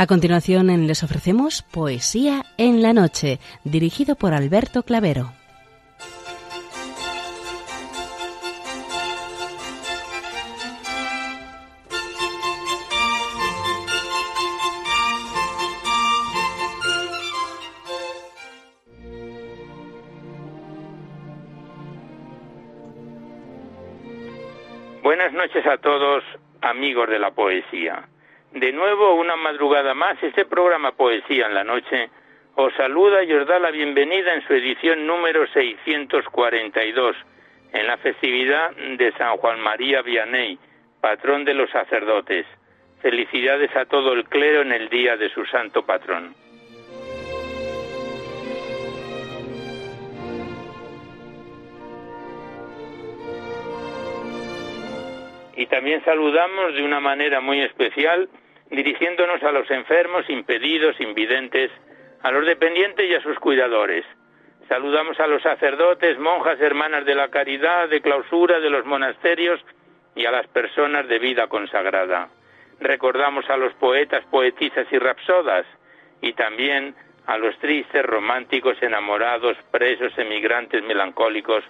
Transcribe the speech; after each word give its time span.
A 0.00 0.06
continuación 0.06 0.68
les 0.86 1.02
ofrecemos 1.02 1.62
Poesía 1.62 2.44
en 2.56 2.82
la 2.82 2.92
Noche, 2.92 3.40
dirigido 3.64 4.14
por 4.14 4.32
Alberto 4.32 4.84
Clavero. 4.84 5.32
Buenas 25.02 25.32
noches 25.32 25.66
a 25.66 25.76
todos, 25.78 26.22
amigos 26.62 27.08
de 27.08 27.18
la 27.18 27.32
poesía. 27.32 28.08
De 28.52 28.72
nuevo, 28.72 29.14
una 29.14 29.36
madrugada 29.36 29.92
más, 29.94 30.22
este 30.22 30.46
programa 30.46 30.92
Poesía 30.92 31.46
en 31.46 31.54
la 31.54 31.64
Noche 31.64 32.08
os 32.54 32.72
saluda 32.74 33.22
y 33.22 33.32
os 33.32 33.46
da 33.46 33.58
la 33.58 33.70
bienvenida 33.70 34.34
en 34.34 34.44
su 34.46 34.54
edición 34.54 35.06
número 35.06 35.46
642, 35.46 37.16
en 37.72 37.86
la 37.86 37.98
festividad 37.98 38.74
de 38.74 39.12
San 39.12 39.36
Juan 39.36 39.60
María 39.60 40.02
Vianney, 40.02 40.58
patrón 41.00 41.44
de 41.44 41.54
los 41.54 41.70
sacerdotes. 41.70 42.46
Felicidades 43.00 43.76
a 43.76 43.84
todo 43.84 44.12
el 44.14 44.24
clero 44.24 44.62
en 44.62 44.72
el 44.72 44.88
día 44.88 45.16
de 45.16 45.28
su 45.28 45.44
santo 45.44 45.84
patrón. 45.84 46.34
Y 55.58 55.66
también 55.66 56.04
saludamos 56.04 56.74
de 56.74 56.82
una 56.82 56.98
manera 56.98 57.40
muy 57.40 57.60
especial, 57.60 58.28
dirigiéndonos 58.70 59.42
a 59.42 59.52
los 59.52 59.70
enfermos, 59.70 60.28
impedidos, 60.28 61.00
invidentes, 61.00 61.70
a 62.22 62.30
los 62.30 62.44
dependientes 62.46 63.08
y 63.08 63.14
a 63.14 63.22
sus 63.22 63.38
cuidadores. 63.38 64.04
Saludamos 64.68 65.18
a 65.20 65.26
los 65.26 65.42
sacerdotes, 65.42 66.18
monjas, 66.18 66.60
hermanas 66.60 67.04
de 67.06 67.14
la 67.14 67.28
caridad, 67.28 67.88
de 67.88 68.02
clausura, 68.02 68.60
de 68.60 68.68
los 68.68 68.84
monasterios 68.84 69.60
y 70.14 70.26
a 70.26 70.30
las 70.30 70.46
personas 70.48 71.08
de 71.08 71.18
vida 71.18 71.46
consagrada. 71.46 72.28
Recordamos 72.80 73.48
a 73.48 73.56
los 73.56 73.72
poetas, 73.74 74.24
poetisas 74.26 74.86
y 74.92 74.98
rapsodas 74.98 75.64
y 76.20 76.34
también 76.34 76.94
a 77.26 77.38
los 77.38 77.58
tristes, 77.58 78.04
románticos, 78.04 78.82
enamorados, 78.82 79.56
presos, 79.70 80.16
emigrantes, 80.18 80.82
melancólicos, 80.82 81.64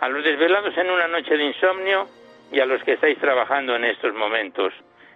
a 0.00 0.08
los 0.08 0.24
desvelados 0.24 0.76
en 0.76 0.90
una 0.90 1.08
noche 1.08 1.36
de 1.36 1.44
insomnio 1.44 2.08
y 2.52 2.60
a 2.60 2.66
los 2.66 2.82
que 2.84 2.92
estáis 2.92 3.18
trabajando 3.18 3.74
en 3.76 3.84
estos 3.84 4.14
momentos. 4.14 4.72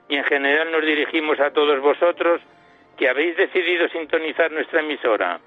Y 0.09 0.17
en 0.17 0.25
general 0.25 0.73
nos 0.73 0.85
dirigimos 0.85 1.39
a 1.41 1.51
todos 1.51 1.81
vosotros 1.81 2.41
que 2.97 3.09
habéis 3.09 3.37
decidido 3.37 3.89
sintonizar 3.89 4.51
nuestra 4.51 4.81
emisora, 4.81 5.41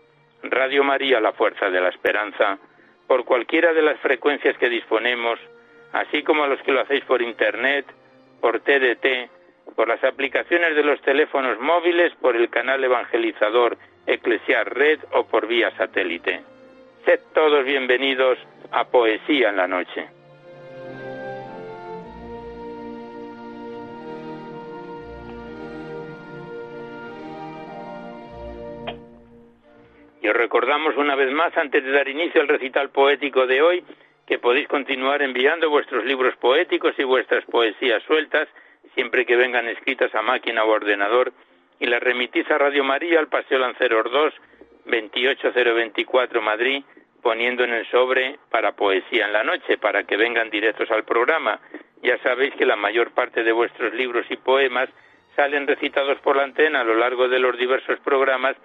Radio 0.44 0.84
María, 0.84 1.20
la 1.20 1.34
Fuerza 1.34 1.70
de 1.70 1.82
la 1.82 1.90
Esperanza, 1.90 2.58
por 3.08 3.26
cualquiera 3.26 3.74
de 3.74 3.82
las 3.82 4.00
frecuencias 4.00 4.58
que 4.58 4.70
disponemos, 4.70 5.40
así 5.92 6.24
como 6.24 6.44
a 6.44 6.48
los 6.48 6.62
que 6.62 6.72
lo 6.72 6.82
hacéis 6.82 7.04
por 7.06 7.22
Internet, 7.22 7.86
por 8.40 8.62
TDT, 8.62 9.30
por 9.76 9.88
las 9.88 10.04
aplicaciones 10.04 10.76
de 10.76 10.84
los 10.84 11.02
teléfonos 11.02 11.60
móviles, 11.60 12.14
por 12.22 12.36
el 12.36 12.50
canal 12.50 12.84
evangelizador 12.84 13.78
Eclesiar 14.06 14.74
Red 14.74 15.00
o 15.12 15.26
por 15.26 15.48
vía 15.48 15.72
satélite. 15.78 16.42
Sed 17.06 17.20
todos 17.34 17.66
bienvenidos 17.66 18.38
a 18.72 18.86
Poesía 18.86 19.50
en 19.50 19.58
la 19.58 19.68
Noche. 19.68 20.21
Y 30.22 30.28
os 30.28 30.36
recordamos 30.36 30.96
una 30.98 31.16
vez 31.16 31.32
más, 31.32 31.56
antes 31.58 31.84
de 31.84 31.92
dar 31.92 32.08
inicio 32.08 32.42
al 32.42 32.48
recital 32.48 32.92
poético 32.92 33.48
de 33.48 33.62
hoy, 33.62 33.84
que 34.28 34.38
podéis 34.38 34.68
continuar 34.68 35.24
enviando 35.24 35.70
vuestros 35.70 36.06
libros 36.06 36.36
poéticos 36.38 36.94
y 37.00 37.04
vuestras 37.04 37.44
poesías 37.46 38.04
sueltas, 38.04 38.48
siempre 38.94 39.26
que 39.26 39.36
vengan 39.36 39.68
escritas 39.68 40.14
a 40.14 40.22
máquina 40.22 40.64
o 40.64 40.70
ordenador, 40.70 41.34
y 41.80 41.88
las 41.88 42.04
remitís 42.04 42.50
a 42.52 42.60
Radio 42.60 42.84
María 42.84 43.20
al 43.20 43.30
Paseo 43.30 43.58
Lanceros 43.58 44.12
2, 44.12 44.34
28024 44.86 46.42
Madrid, 46.42 46.84
poniendo 47.24 47.64
en 47.64 47.74
el 47.74 47.88
sobre 47.88 48.38
para 48.52 48.74
poesía 48.74 49.26
en 49.26 49.34
la 49.34 49.44
noche, 49.44 49.80
para 49.80 50.04
que 50.04 50.18
vengan 50.18 50.52
directos 50.52 50.92
al 50.92 51.04
programa. 51.04 51.60
Ya 52.04 52.20
sabéis 52.20 52.54
que 52.56 52.66
la 52.68 52.76
mayor 52.76 53.12
parte 53.12 53.44
de 53.44 53.52
vuestros 53.52 53.94
libros 53.96 54.26
y 54.30 54.38
poemas 54.38 54.90
salen 55.36 55.66
recitados 55.66 56.20
por 56.20 56.36
la 56.36 56.44
antena 56.44 56.82
a 56.82 56.84
lo 56.84 56.94
largo 56.94 57.28
de 57.28 57.40
los 57.40 57.58
diversos 57.58 58.00
programas 58.02 58.56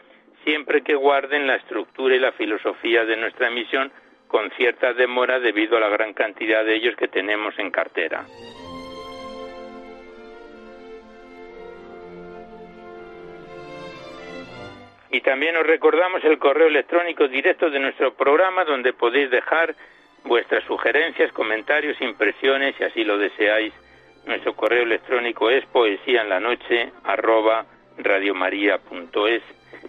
siempre 0.47 0.83
que 0.83 0.95
guarden 0.95 1.49
la 1.49 1.57
estructura 1.57 2.15
y 2.15 2.21
la 2.21 2.31
filosofía 2.31 3.05
de 3.05 3.17
nuestra 3.17 3.49
emisión 3.49 3.91
con 4.29 4.49
cierta 4.53 4.93
demora 4.93 5.41
debido 5.41 5.77
a 5.77 5.81
la 5.81 5.89
gran 5.89 6.15
cantidad 6.15 6.65
de 6.65 6.77
ellos 6.77 6.95
que 6.95 7.09
tenemos 7.09 7.59
en 7.59 7.73
cartera. 7.73 8.25
Y 15.11 15.21
también 15.23 15.57
os 15.57 15.67
recordamos 15.67 16.23
el 16.23 16.39
correo 16.39 16.69
electrónico 16.69 17.27
directo 17.27 17.69
de 17.69 17.81
nuestro 17.81 18.15
programa 18.15 18.65
donde 18.65 18.93
podéis 18.93 19.31
dejar 19.31 19.75
vuestras 20.25 20.63
sugerencias, 20.65 21.33
comentarios, 21.33 22.01
impresiones, 22.01 22.77
si 22.77 22.85
así 22.85 23.03
lo 23.03 23.19
deseáis. 23.19 23.75
Nuestro 24.27 24.55
correo 24.55 24.85
electrónico 24.85 25.51
es 25.51 25.67
poesía 25.67 26.23
en 26.23 26.29
la 26.29 26.39
noche 26.39 26.93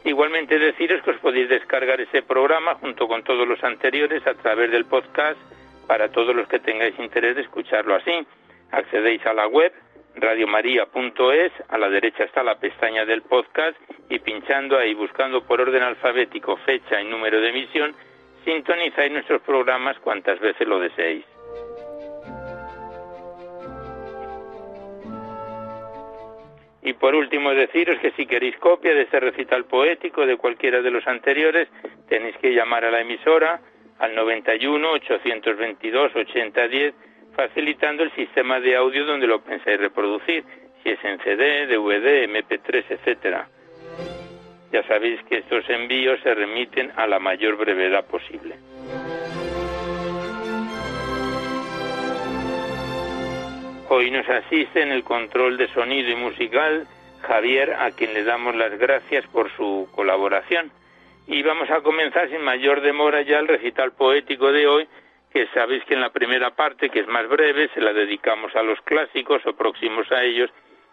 Igualmente 0.07 0.57
deciros 0.57 1.03
que 1.03 1.11
os 1.11 1.19
podéis 1.19 1.49
descargar 1.49 1.99
ese 1.99 2.21
programa 2.21 2.75
junto 2.75 3.09
con 3.09 3.23
todos 3.23 3.45
los 3.45 3.61
anteriores 3.61 4.25
a 4.25 4.35
través 4.35 4.71
del 4.71 4.85
podcast 4.85 5.37
para 5.85 6.07
todos 6.13 6.33
los 6.33 6.47
que 6.47 6.59
tengáis 6.59 6.97
interés 6.97 7.35
de 7.35 7.41
escucharlo 7.41 7.93
así. 7.93 8.25
Accedéis 8.71 9.25
a 9.25 9.33
la 9.33 9.47
web 9.47 9.73
radiomaria.es, 10.15 11.51
a 11.67 11.77
la 11.77 11.89
derecha 11.89 12.23
está 12.23 12.41
la 12.41 12.57
pestaña 12.57 13.03
del 13.03 13.21
podcast 13.23 13.77
y 14.09 14.19
pinchando 14.19 14.77
ahí, 14.77 14.93
buscando 14.93 15.43
por 15.43 15.59
orden 15.59 15.83
alfabético 15.83 16.55
fecha 16.55 17.01
y 17.01 17.05
número 17.09 17.41
de 17.41 17.49
emisión, 17.49 17.93
sintonizáis 18.45 19.11
nuestros 19.11 19.41
programas 19.41 19.99
cuantas 19.99 20.39
veces 20.39 20.65
lo 20.69 20.79
deseéis. 20.79 21.25
Y 26.87 26.93
por 26.93 27.15
último 27.15 27.53
deciros 27.53 27.99
que 27.99 28.11
si 28.11 28.25
queréis 28.25 28.55
copia 28.59 28.95
de 28.95 29.01
este 29.01 29.19
recital 29.19 29.65
poético 29.65 30.25
de 30.25 30.37
cualquiera 30.37 30.81
de 30.81 30.89
los 30.89 31.05
anteriores, 31.05 31.67
tenéis 32.07 32.37
que 32.37 32.53
llamar 32.53 32.85
a 32.85 32.91
la 32.91 33.01
emisora 33.01 33.59
al 33.99 34.15
91 34.15 34.91
822 34.93 36.15
8010 36.15 36.95
facilitando 37.35 38.03
el 38.03 38.11
sistema 38.15 38.61
de 38.61 38.77
audio 38.77 39.05
donde 39.05 39.27
lo 39.27 39.41
pensáis 39.41 39.77
reproducir, 39.81 40.45
si 40.81 40.91
es 40.91 41.03
en 41.03 41.19
CD, 41.19 41.67
DVD, 41.67 42.25
MP3, 42.29 42.85
etcétera. 42.87 43.49
Ya 44.71 44.81
sabéis 44.83 45.21
que 45.23 45.39
estos 45.39 45.69
envíos 45.69 46.21
se 46.21 46.33
remiten 46.33 46.93
a 46.95 47.05
la 47.05 47.19
mayor 47.19 47.57
brevedad 47.57 48.05
posible. 48.05 48.55
Hoy 53.89 54.11
nos 54.11 54.27
asiste 54.27 54.81
en 54.81 54.91
el 54.91 55.05
control 55.05 55.55
de 55.55 55.69
sonido 55.69 56.11
y 56.11 56.15
musical 56.15 56.85
Javier, 57.21 57.71
a 57.71 57.91
quien 57.91 58.13
le 58.13 58.25
damos 58.25 58.53
las 58.53 58.77
gracias 58.77 59.25
por 59.27 59.49
su 59.55 59.87
colaboración. 59.95 60.71
Y 61.25 61.41
vamos 61.41 61.69
a 61.69 61.79
comenzar 61.79 62.29
sin 62.29 62.41
mayor 62.41 62.81
demora 62.81 63.21
ya 63.21 63.39
el 63.39 63.47
recital 63.47 63.93
poético 63.93 64.51
de 64.51 64.67
hoy, 64.67 64.87
que 65.31 65.47
sabéis 65.53 65.85
que 65.85 65.93
en 65.93 66.01
la 66.01 66.09
primera 66.09 66.51
parte, 66.53 66.89
que 66.89 66.99
es 66.99 67.07
más 67.07 67.29
breve, 67.29 67.69
se 67.73 67.79
la 67.79 67.93
dedicamos 67.93 68.53
a 68.57 68.61
los 68.61 68.81
clásicos 68.81 69.45
o 69.45 69.53
próximos 69.55 70.11
a 70.11 70.21
ellos, 70.21 70.49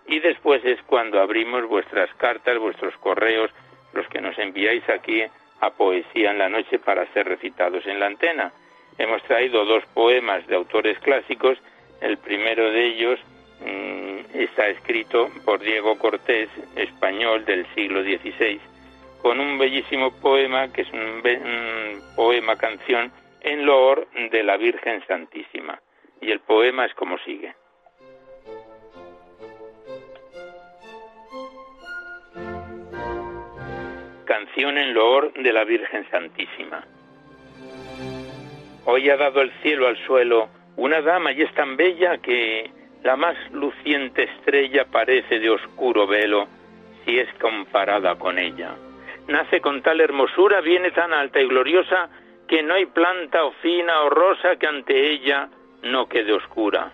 y 0.07 0.21
después 0.21 0.65
es 0.65 0.81
cuando 0.83 1.21
abrimos 1.21 1.67
vuestras 1.67 2.15
cartas, 2.15 2.59
vuestros 2.59 2.97
correos, 2.99 3.51
los 3.93 4.07
que 4.07 4.21
nos 4.21 4.39
enviáis 4.39 4.89
aquí 4.89 5.25
a 5.61 5.71
Poesía 5.71 6.31
en 6.31 6.39
la 6.39 6.49
Noche 6.49 6.79
para 6.79 7.13
ser 7.13 7.27
recitados 7.27 7.85
en 7.87 7.99
la 7.99 8.07
antena. 8.07 8.53
Hemos 8.99 9.21
traído 9.25 9.65
dos 9.65 9.85
poemas 9.95 10.47
de 10.47 10.55
autores 10.55 10.97
clásicos 11.01 11.59
el 12.05 12.19
primero 12.19 12.71
de 12.71 12.87
ellos 12.87 13.19
mm, 13.61 14.39
está 14.39 14.69
escrito 14.69 15.31
por 15.45 15.61
Diego 15.61 15.99
Cortés, 15.99 16.51
español 16.77 17.47
del 17.47 17.67
siglo 17.75 18.03
XVI, 18.03 18.61
con 19.23 19.41
un 19.41 19.57
bellísimo 19.57 20.13
poema 20.21 20.71
que 20.71 20.83
es 20.83 20.93
un, 20.93 21.23
poema 22.15 22.57
canción 22.57 23.11
en 23.41 23.65
loor 23.65 24.07
de 24.31 24.43
la 24.43 24.59
Virgen 24.59 25.03
Santísima. 25.07 25.81
Y 26.21 26.31
el 26.31 26.41
poema 26.41 26.85
es 26.85 26.95
como 26.95 27.17
sigue. 27.19 27.55
Canción 34.27 34.77
en 34.77 34.95
loor 34.95 35.33
de 35.33 35.53
la 35.53 35.65
Virgen 35.65 36.09
Santísima. 36.11 36.87
Hoy 38.85 39.09
ha 39.09 39.17
dado 39.17 39.41
el 39.41 39.51
cielo 39.63 39.89
al 39.89 39.97
suelo 40.07 40.49
una 40.77 41.01
dama 41.01 41.33
y 41.33 41.43
es 41.43 41.53
tan 41.55 41.77
bella 41.77 42.19
que 42.19 42.71
la 43.03 43.17
más 43.17 43.37
luciente 43.53 44.25
estrella 44.25 44.87
parece 44.91 45.39
de 45.39 45.51
oscuro 45.51 46.07
velo, 46.07 46.49
si 47.05 47.19
es 47.19 47.29
comparada 47.35 48.17
con 48.17 48.39
ella. 48.39 48.75
Nace 49.29 49.61
con 49.61 49.83
tal 49.83 50.01
hermosura, 50.01 50.61
viene 50.61 50.91
tan 50.91 51.13
alta 51.13 51.41
y 51.41 51.47
gloriosa, 51.47 52.09
que 52.49 52.63
no 52.63 52.75
hay 52.75 52.87
planta 52.87 53.45
o 53.45 53.53
fina 53.53 54.03
o 54.03 54.11
rosa 54.11 54.57
que 54.57 54.67
ante 54.67 55.11
ella 55.11 55.49
no 55.83 56.09
quede 56.09 56.33
oscura. 56.33 56.93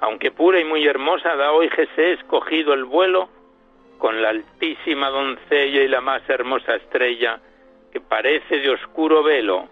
Aunque 0.00 0.30
pura 0.30 0.58
y 0.60 0.64
muy 0.64 0.86
hermosa, 0.86 1.36
da 1.36 1.52
hoy 1.52 1.68
Jesús 1.68 1.98
escogido 1.98 2.72
el 2.72 2.84
vuelo 2.84 3.28
con 3.98 4.22
la 4.22 4.30
altísima 4.30 5.10
doncella 5.10 5.82
y 5.82 5.88
la 5.88 6.00
más 6.00 6.22
hermosa 6.28 6.76
estrella, 6.76 7.38
que 7.92 8.00
parece 8.00 8.58
de 8.58 8.70
oscuro 8.70 9.22
velo, 9.22 9.68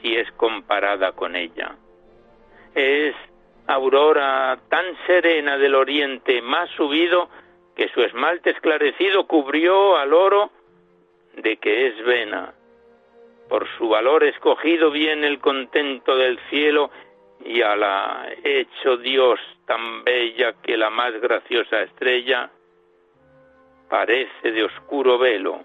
si 0.00 0.16
es 0.16 0.30
comparada 0.32 1.12
con 1.12 1.36
ella. 1.36 1.76
Es 2.78 3.16
aurora 3.66 4.56
tan 4.68 4.84
serena 5.04 5.58
del 5.58 5.74
oriente, 5.74 6.40
más 6.40 6.70
subido, 6.70 7.28
que 7.74 7.88
su 7.88 8.02
esmalte 8.02 8.50
esclarecido 8.50 9.26
cubrió 9.26 9.96
al 9.96 10.12
oro 10.14 10.52
de 11.34 11.56
que 11.56 11.88
es 11.88 12.04
vena. 12.04 12.54
Por 13.48 13.66
su 13.76 13.88
valor 13.88 14.22
escogido 14.22 14.92
viene 14.92 15.26
el 15.26 15.40
contento 15.40 16.16
del 16.16 16.38
cielo 16.50 16.92
y 17.44 17.62
a 17.62 17.74
la 17.74 18.28
hecho 18.44 18.96
Dios 18.98 19.40
tan 19.66 20.04
bella 20.04 20.54
que 20.62 20.76
la 20.76 20.90
más 20.90 21.20
graciosa 21.20 21.82
estrella 21.82 22.48
parece 23.90 24.52
de 24.52 24.62
oscuro 24.62 25.18
velo 25.18 25.64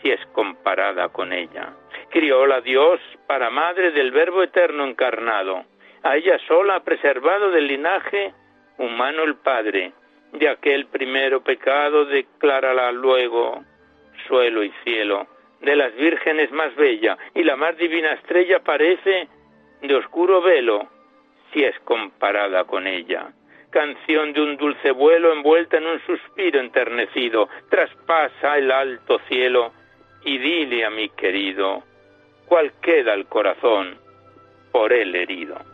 si 0.00 0.10
es 0.12 0.24
comparada 0.26 1.08
con 1.08 1.32
ella. 1.32 1.72
Crióla 2.10 2.60
Dios 2.60 3.00
para 3.26 3.50
madre 3.50 3.90
del 3.90 4.12
Verbo 4.12 4.44
eterno 4.44 4.84
encarnado. 4.84 5.64
A 6.04 6.16
ella 6.16 6.38
sola 6.46 6.76
ha 6.76 6.84
preservado 6.84 7.50
del 7.50 7.66
linaje 7.66 8.32
humano 8.78 9.24
el 9.24 9.36
Padre. 9.36 9.92
De 10.32 10.48
aquel 10.48 10.86
primero 10.86 11.42
pecado 11.42 12.04
declárala 12.04 12.92
luego 12.92 13.64
suelo 14.28 14.62
y 14.62 14.70
cielo. 14.84 15.26
De 15.60 15.74
las 15.74 15.94
vírgenes 15.96 16.52
más 16.52 16.74
bella 16.76 17.16
y 17.34 17.42
la 17.42 17.56
más 17.56 17.76
divina 17.76 18.12
estrella 18.12 18.60
parece 18.60 19.28
de 19.80 19.94
oscuro 19.96 20.42
velo 20.42 20.88
si 21.52 21.64
es 21.64 21.78
comparada 21.80 22.64
con 22.64 22.86
ella 22.86 23.32
canción 23.74 24.32
de 24.32 24.40
un 24.40 24.56
dulce 24.56 24.92
vuelo 24.92 25.32
envuelta 25.32 25.78
en 25.78 25.86
un 25.88 26.00
suspiro 26.06 26.60
enternecido, 26.60 27.48
traspasa 27.68 28.56
el 28.56 28.70
alto 28.70 29.18
cielo 29.26 29.72
y 30.24 30.38
dile 30.38 30.84
a 30.84 30.90
mi 30.90 31.08
querido, 31.08 31.82
cuál 32.46 32.72
queda 32.80 33.14
el 33.14 33.26
corazón 33.26 33.98
por 34.70 34.92
él 34.92 35.16
herido. 35.16 35.73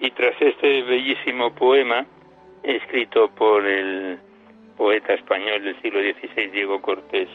Y 0.00 0.10
tras 0.12 0.34
este 0.40 0.82
bellísimo 0.82 1.54
poema, 1.54 2.06
escrito 2.62 3.30
por 3.34 3.66
el 3.66 4.18
poeta 4.76 5.12
español 5.12 5.62
del 5.62 5.80
siglo 5.82 6.00
XVI, 6.00 6.46
Diego 6.48 6.80
Cortés. 6.80 7.28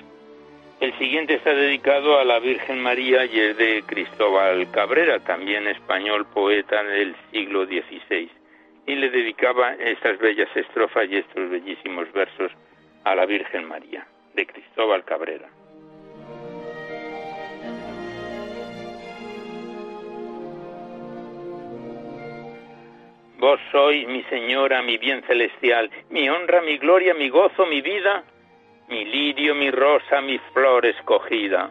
El 0.80 0.98
siguiente 0.98 1.36
está 1.36 1.54
dedicado 1.54 2.20
a 2.20 2.26
la 2.26 2.40
Virgen 2.40 2.82
María 2.82 3.26
y 3.26 3.40
es 3.40 3.56
de 3.58 3.84
Cristóbal 3.86 4.70
Cabrera, 4.72 5.20
también 5.20 5.68
español 5.68 6.26
poeta 6.34 6.84
del 6.84 7.16
siglo 7.32 7.66
XVI, 7.66 8.30
y 8.88 8.96
le 8.96 9.10
dedicaba 9.10 9.74
estas 9.76 10.18
bellas 10.20 10.50
estrofas 10.56 11.08
y 11.10 11.18
estos 11.18 11.50
bellísimos 11.50 12.12
versos 12.12 12.52
a 13.04 13.16
la 13.16 13.26
Virgen 13.26 13.66
María, 13.66 14.06
de 14.34 14.46
Cristóbal 14.46 15.06
Cabrera. 15.06 15.50
Vos 23.38 23.60
sois 23.70 24.08
mi 24.08 24.24
señora, 24.24 24.82
mi 24.82 24.98
bien 24.98 25.22
celestial, 25.24 25.90
mi 26.10 26.30
honra, 26.30 26.62
mi 26.62 26.78
gloria, 26.78 27.14
mi 27.14 27.28
gozo, 27.28 27.66
mi 27.66 27.82
vida, 27.82 28.24
mi 28.88 29.04
lirio, 29.04 29.54
mi 29.54 29.70
rosa, 29.72 30.22
mi 30.22 30.40
flor 30.54 30.86
escogida, 30.86 31.70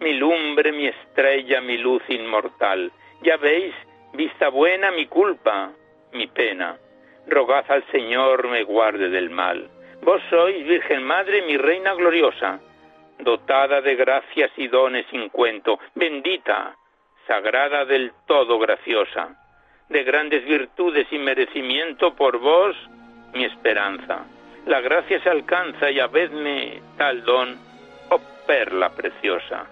mi 0.00 0.14
lumbre, 0.14 0.72
mi 0.72 0.88
estrella, 0.88 1.60
mi 1.60 1.78
luz 1.78 2.02
inmortal. 2.08 2.90
Ya 3.22 3.36
veis, 3.36 3.72
vista 4.12 4.48
buena, 4.48 4.90
mi 4.90 5.06
culpa, 5.06 5.70
mi 6.12 6.26
pena. 6.26 6.76
Rogad 7.28 7.64
al 7.68 7.84
Señor 7.92 8.48
me 8.48 8.64
guarde 8.64 9.08
del 9.08 9.30
mal. 9.30 9.70
Vos 10.02 10.20
sois, 10.28 10.66
Virgen 10.66 11.04
Madre, 11.04 11.42
mi 11.42 11.56
reina 11.56 11.94
gloriosa, 11.94 12.58
dotada 13.20 13.80
de 13.80 13.94
gracias 13.94 14.50
y 14.56 14.66
dones 14.66 15.06
sin 15.12 15.28
cuento, 15.28 15.78
bendita, 15.94 16.76
sagrada 17.28 17.84
del 17.84 18.10
todo 18.26 18.58
graciosa 18.58 19.43
de 19.88 20.02
grandes 20.02 20.44
virtudes 20.44 21.06
y 21.10 21.18
merecimiento 21.18 22.14
por 22.14 22.38
vos 22.38 22.76
mi 23.32 23.44
esperanza. 23.44 24.24
La 24.66 24.80
gracia 24.80 25.20
se 25.22 25.28
alcanza 25.28 25.90
y 25.90 26.00
habedme 26.00 26.80
tal 26.96 27.22
don, 27.24 27.58
oh 28.10 28.20
perla 28.46 28.90
preciosa. 28.94 29.66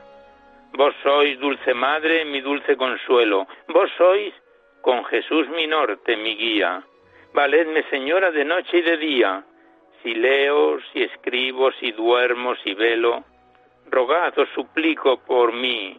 Vos 0.75 0.95
sois, 1.03 1.39
dulce 1.39 1.75
madre, 1.75 2.25
mi 2.25 2.41
dulce 2.41 2.77
consuelo. 2.77 3.47
Vos 3.69 3.91
sois, 3.97 4.35
con 4.81 5.05
Jesús 5.07 5.49
mi 5.49 5.67
norte, 5.67 6.17
mi 6.17 6.37
guía. 6.37 6.83
Valedme, 7.33 7.83
señora, 7.89 8.31
de 8.31 8.45
noche 8.45 8.79
y 8.79 8.83
de 8.83 8.97
día. 8.97 9.45
Si 10.03 10.15
leo, 10.15 10.79
si 10.93 11.03
escribo, 11.03 11.73
si 11.73 11.93
duermo, 11.93 12.55
si 12.57 12.75
velo, 12.75 13.25
rogad, 13.91 14.37
os 14.39 14.49
suplico 14.51 15.19
por 15.25 15.53
mí, 15.53 15.99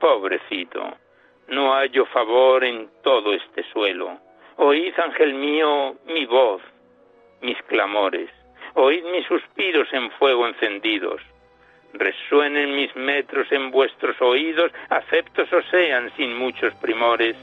pobrecito 0.00 1.03
no 1.48 1.74
hallo 1.74 2.06
favor 2.06 2.64
en 2.64 2.88
todo 3.02 3.32
este 3.32 3.62
suelo. 3.72 4.18
Oíd, 4.56 4.94
ángel 4.98 5.34
mío, 5.34 5.96
mi 6.06 6.26
voz, 6.26 6.62
mis 7.40 7.60
clamores, 7.62 8.30
oíd 8.74 9.04
mis 9.04 9.26
suspiros 9.26 9.88
en 9.92 10.10
fuego 10.12 10.46
encendidos. 10.46 11.20
Resuenen 11.92 12.74
mis 12.74 12.94
metros 12.96 13.50
en 13.52 13.70
vuestros 13.70 14.20
oídos, 14.20 14.72
aceptos 14.90 15.52
o 15.52 15.62
sean 15.70 16.10
sin 16.16 16.36
muchos 16.36 16.74
primores. 16.76 17.36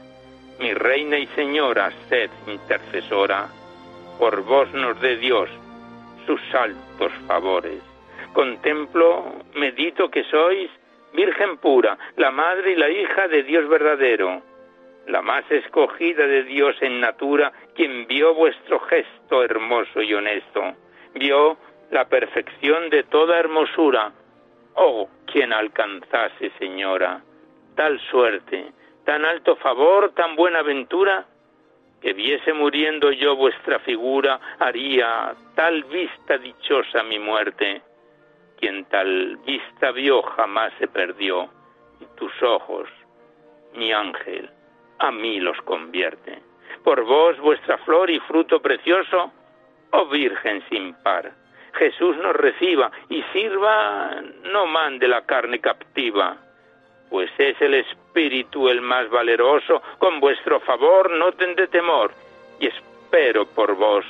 Mi 0.58 0.74
reina 0.74 1.18
y 1.18 1.26
señora, 1.28 1.90
sed 2.08 2.30
intercesora, 2.46 3.48
por 4.18 4.42
vos 4.44 4.72
nos 4.74 5.00
dé 5.00 5.16
Dios 5.16 5.48
sus 6.26 6.40
altos 6.54 7.12
favores. 7.26 7.82
Contemplo, 8.32 9.24
medito 9.54 10.10
que 10.10 10.24
sois 10.24 10.70
Virgen 11.12 11.58
pura, 11.58 11.98
la 12.16 12.30
madre 12.30 12.72
y 12.72 12.76
la 12.76 12.88
hija 12.88 13.28
de 13.28 13.42
Dios 13.42 13.68
verdadero, 13.68 14.42
la 15.06 15.20
más 15.20 15.44
escogida 15.50 16.26
de 16.26 16.44
Dios 16.44 16.74
en 16.80 17.00
natura, 17.00 17.52
quien 17.74 18.06
vio 18.06 18.34
vuestro 18.34 18.80
gesto 18.80 19.44
hermoso 19.44 20.00
y 20.00 20.14
honesto, 20.14 20.74
vio 21.14 21.58
la 21.90 22.06
perfección 22.06 22.88
de 22.88 23.04
toda 23.04 23.38
hermosura. 23.38 24.12
Oh, 24.74 25.08
quien 25.26 25.52
alcanzase, 25.52 26.50
señora, 26.58 27.20
tal 27.76 28.00
suerte, 28.10 28.72
tan 29.04 29.24
alto 29.26 29.56
favor, 29.56 30.12
tan 30.14 30.34
buena 30.34 30.62
ventura, 30.62 31.26
que 32.00 32.14
viese 32.14 32.54
muriendo 32.54 33.12
yo 33.12 33.36
vuestra 33.36 33.78
figura, 33.80 34.40
haría 34.58 35.34
tal 35.54 35.84
vista 35.84 36.38
dichosa 36.38 37.02
mi 37.02 37.18
muerte 37.18 37.82
quien 38.62 38.84
tal 38.84 39.38
vista 39.38 39.90
vio 39.90 40.22
jamás 40.22 40.72
se 40.78 40.86
perdió, 40.86 41.48
tus 42.14 42.32
ojos, 42.44 42.88
mi 43.74 43.92
ángel, 43.92 44.48
a 45.00 45.10
mí 45.10 45.40
los 45.40 45.60
convierte. 45.62 46.40
Por 46.84 47.02
vos, 47.02 47.36
vuestra 47.40 47.78
flor 47.78 48.08
y 48.08 48.20
fruto 48.20 48.62
precioso, 48.62 49.32
oh 49.90 50.06
Virgen 50.06 50.62
sin 50.70 50.94
par, 51.02 51.32
Jesús 51.72 52.16
nos 52.18 52.36
reciba 52.36 52.92
y 53.08 53.24
sirva, 53.32 54.22
no 54.52 54.66
mande 54.66 55.08
la 55.08 55.26
carne 55.26 55.58
captiva, 55.58 56.36
pues 57.10 57.32
es 57.38 57.60
el 57.60 57.74
Espíritu 57.74 58.68
el 58.68 58.80
más 58.80 59.10
valeroso, 59.10 59.82
con 59.98 60.20
vuestro 60.20 60.60
favor 60.60 61.10
no 61.10 61.32
tendré 61.32 61.66
temor, 61.66 62.12
y 62.60 62.68
espero 62.68 63.44
por 63.44 63.74
vos 63.74 64.04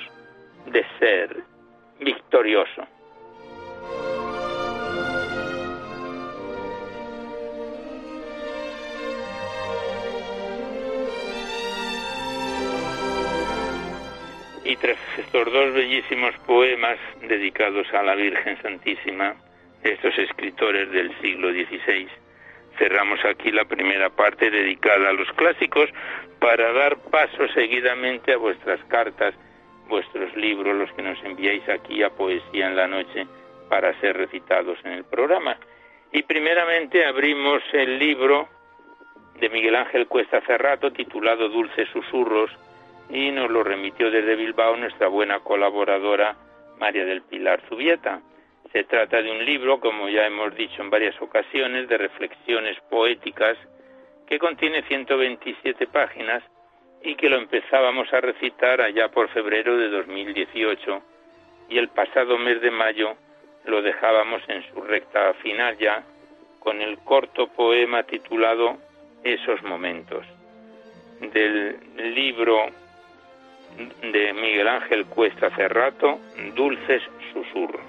de 0.67 0.85
ser 0.99 1.39
victorioso. 2.01 2.87
Y 14.73 14.77
tras 14.77 14.97
estos 15.19 15.53
dos 15.53 15.75
bellísimos 15.75 16.35
poemas 16.47 16.97
dedicados 17.21 17.87
a 17.93 18.03
la 18.03 18.15
Virgen 18.15 18.57
Santísima, 18.63 19.35
estos 19.85 20.17
escritores 20.17 20.91
del 20.91 21.15
siglo 21.21 21.51
XVI, 21.51 22.09
cerramos 22.79 23.23
aquí 23.27 23.53
la 23.53 23.67
primera 23.67 24.09
parte 24.09 24.51
dedicada 24.51 25.11
a 25.11 25.13
los 25.13 25.31
clásicos 25.33 25.91
para 26.39 26.73
dar 26.73 26.97
paso 27.11 27.49
seguidamente 27.49 28.33
a 28.33 28.39
vuestras 28.39 28.83
cartas, 28.85 29.35
vuestros 29.89 30.35
libros, 30.37 30.75
los 30.75 30.91
que 30.95 31.03
nos 31.03 31.23
enviáis 31.23 31.69
aquí 31.69 32.03
a 32.03 32.09
Poesía 32.09 32.69
en 32.69 32.75
la 32.75 32.87
Noche, 32.87 33.27
para 33.69 33.93
ser 34.01 34.17
recitados 34.17 34.79
en 34.87 34.93
el 34.93 35.05
programa. 35.05 35.55
Y 36.13 36.23
primeramente 36.23 37.05
abrimos 37.05 37.63
el 37.75 37.99
libro 37.99 38.49
de 39.39 39.51
Miguel 39.51 39.77
Ángel 39.77 40.07
Cuesta 40.07 40.41
Cerrato 40.47 40.91
titulado 40.93 41.51
Dulces 41.51 41.91
Susurros 41.91 42.51
y 43.13 43.31
nos 43.31 43.51
lo 43.51 43.63
remitió 43.63 44.11
desde 44.11 44.37
Bilbao 44.37 44.75
nuestra 44.77 45.07
buena 45.09 45.41
colaboradora 45.41 46.35
María 46.79 47.05
del 47.05 47.21
Pilar 47.23 47.61
Zubieta. 47.69 48.23
Se 48.73 48.85
trata 48.85 49.21
de 49.21 49.31
un 49.31 49.45
libro, 49.45 49.81
como 49.81 50.09
ya 50.09 50.27
hemos 50.27 50.55
dicho 50.55 50.81
en 50.81 50.89
varias 50.89 51.21
ocasiones, 51.21 51.89
de 51.89 51.99
reflexiones 51.99 52.79
poéticas 52.89 53.59
que 54.27 54.39
contiene 54.39 54.83
127 54.85 55.87
páginas 55.89 56.43
y 57.03 57.15
que 57.17 57.29
lo 57.29 57.37
empezábamos 57.37 58.11
a 58.15 58.21
recitar 58.23 58.81
allá 58.81 59.11
por 59.11 59.29
febrero 59.29 59.77
de 59.77 59.91
2018 59.91 61.03
y 61.69 61.77
el 61.77 61.89
pasado 61.89 62.39
mes 62.39 62.63
de 62.63 62.71
mayo 62.71 63.15
lo 63.67 63.83
dejábamos 63.83 64.43
en 64.49 64.63
su 64.73 64.81
recta 64.81 65.35
final 65.35 65.77
ya 65.77 66.03
con 66.61 66.81
el 66.81 66.99
corto 66.99 67.49
poema 67.49 68.05
titulado 68.05 68.79
Esos 69.23 69.63
momentos 69.63 70.25
del 71.21 71.79
libro 72.15 72.67
de 73.77 74.33
Miguel 74.35 74.69
Ángel 74.69 75.07
Cuesta 75.07 75.51
Cerrato, 75.57 76.21
Dulces 76.55 77.03
Susurros. 77.33 77.81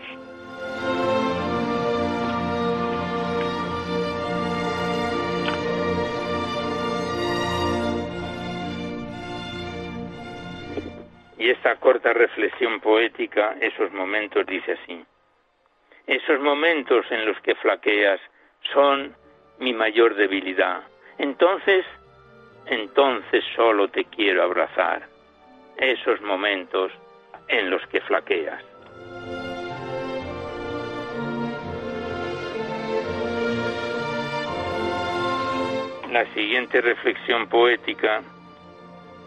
Y 11.38 11.50
esta 11.50 11.76
corta 11.76 12.14
reflexión 12.14 12.80
poética, 12.80 13.58
esos 13.60 13.92
momentos, 13.92 14.46
dice 14.46 14.74
así. 14.82 15.04
Esos 16.08 16.40
momentos 16.40 17.06
en 17.12 17.26
los 17.26 17.38
que 17.42 17.56
flaqueas 17.56 18.22
son 18.72 19.14
mi 19.60 19.74
mayor 19.74 20.16
debilidad. 20.16 20.84
Entonces, 21.18 21.86
entonces 22.66 23.44
solo 23.56 23.90
te 23.90 24.06
quiero 24.06 24.44
abrazar. 24.44 25.13
Esos 25.78 26.22
momentos 26.22 26.92
en 27.48 27.70
los 27.70 27.86
que 27.88 28.02
flaqueas. 28.02 28.64
La 36.12 36.26
siguiente 36.34 36.80
reflexión 36.80 37.48
poética 37.50 38.22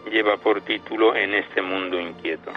lleva 0.09 0.37
por 0.37 0.61
título 0.61 1.15
En 1.15 1.33
este 1.33 1.61
mundo 1.61 1.99
inquieto. 1.99 2.51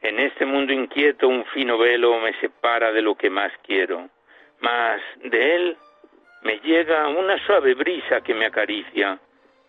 En 0.00 0.18
este 0.18 0.46
mundo 0.46 0.72
inquieto 0.72 1.28
un 1.28 1.44
fino 1.46 1.76
velo 1.76 2.18
me 2.20 2.32
separa 2.40 2.92
de 2.92 3.02
lo 3.02 3.14
que 3.14 3.28
más 3.28 3.52
quiero, 3.62 4.08
mas 4.60 5.00
de 5.22 5.54
él 5.54 5.76
me 6.42 6.58
llega 6.60 7.08
una 7.08 7.38
suave 7.44 7.74
brisa 7.74 8.22
que 8.22 8.32
me 8.32 8.46
acaricia 8.46 9.18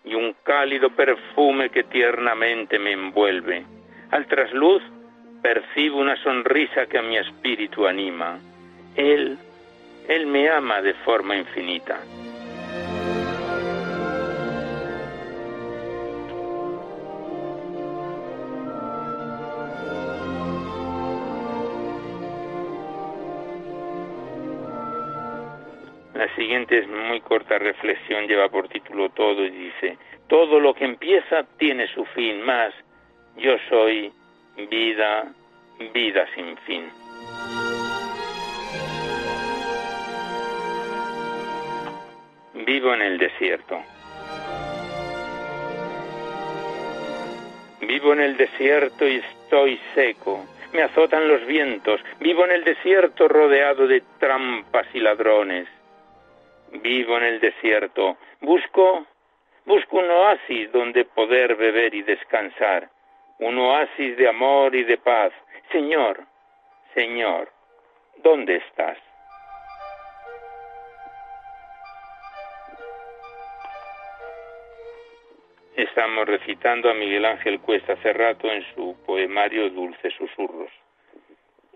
y 0.04 0.16
un 0.16 0.36
cálido 0.44 0.90
perfume 0.90 1.70
que 1.70 1.84
tiernamente 1.84 2.80
me 2.80 2.92
envuelve. 2.92 3.66
Al 4.12 4.26
trasluz 4.28 4.82
percibo 5.42 6.00
una 6.00 6.16
sonrisa 6.24 6.86
que 6.86 6.98
a 6.98 7.02
mi 7.02 7.18
espíritu 7.18 7.88
anima. 7.88 8.40
Él, 8.96 9.38
él 10.08 10.28
me 10.28 10.50
ama 10.50 10.82
de 10.82 10.94
forma 11.06 11.36
infinita. 11.36 12.00
La 26.22 26.36
siguiente 26.36 26.78
es 26.78 26.88
muy 26.88 27.20
corta 27.22 27.58
reflexión, 27.58 28.28
lleva 28.28 28.48
por 28.48 28.68
título 28.68 29.10
todo 29.10 29.44
y 29.44 29.50
dice, 29.50 29.98
todo 30.28 30.60
lo 30.60 30.76
que 30.76 30.86
empieza 30.86 31.44
tiene 31.58 31.88
su 31.88 32.06
fin, 32.06 32.44
más 32.44 32.72
yo 33.38 33.58
soy 33.68 34.14
vida, 34.70 35.34
vida 35.92 36.28
sin 36.36 36.56
fin. 36.58 36.92
Vivo 42.68 42.94
en 42.94 43.02
el 43.02 43.18
desierto. 43.18 43.82
Vivo 47.82 48.14
en 48.14 48.20
el 48.20 48.38
desierto 48.38 49.08
y 49.08 49.16
estoy 49.16 49.80
seco. 49.96 50.46
Me 50.72 50.84
azotan 50.84 51.28
los 51.28 51.44
vientos. 51.48 52.00
Vivo 52.20 52.46
en 52.46 52.52
el 52.52 52.64
desierto 52.64 53.28
rodeado 53.28 53.88
de 53.88 54.04
trampas 54.20 54.86
y 54.94 55.00
ladrones 55.00 55.68
vivo 56.72 57.18
en 57.18 57.24
el 57.24 57.40
desierto, 57.40 58.18
busco, 58.42 59.06
busco 59.66 59.98
un 59.98 60.10
oasis 60.10 60.72
donde 60.72 61.06
poder 61.06 61.56
beber 61.56 61.94
y 61.94 62.02
descansar, 62.04 62.90
un 63.40 63.58
oasis 63.58 64.18
de 64.18 64.28
amor 64.28 64.76
y 64.76 64.84
de 64.84 64.98
paz. 64.98 65.32
Señor, 65.72 66.26
Señor, 66.94 67.52
¿dónde 68.18 68.58
estás? 68.58 68.98
Estamos 75.76 76.28
recitando 76.28 76.90
a 76.90 76.94
Miguel 76.94 77.26
Ángel 77.26 77.60
Cuesta 77.60 77.96
Cerrato 77.98 78.48
en 78.52 78.64
su 78.76 78.96
poemario 79.06 79.70
Dulces 79.70 80.14
Susurros. 80.14 80.72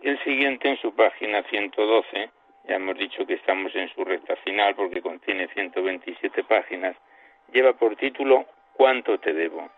El 0.04 0.22
siguiente 0.24 0.70
en 0.70 0.78
su 0.78 0.94
página 0.94 1.42
112 1.44 2.30
ya 2.68 2.76
hemos 2.76 2.98
dicho 2.98 3.26
que 3.26 3.36
estamos 3.36 3.76
en 3.76 3.90
su 3.90 4.04
recta 4.04 4.36
final 4.38 4.76
porque 4.76 5.02
contiene 5.02 5.48
127 5.50 6.44
páginas, 6.44 6.96
lleva 7.52 7.74
por 7.74 7.96
título 7.96 8.46
¿Cuánto 8.74 9.18
te 9.20 9.34
debo? 9.34 9.70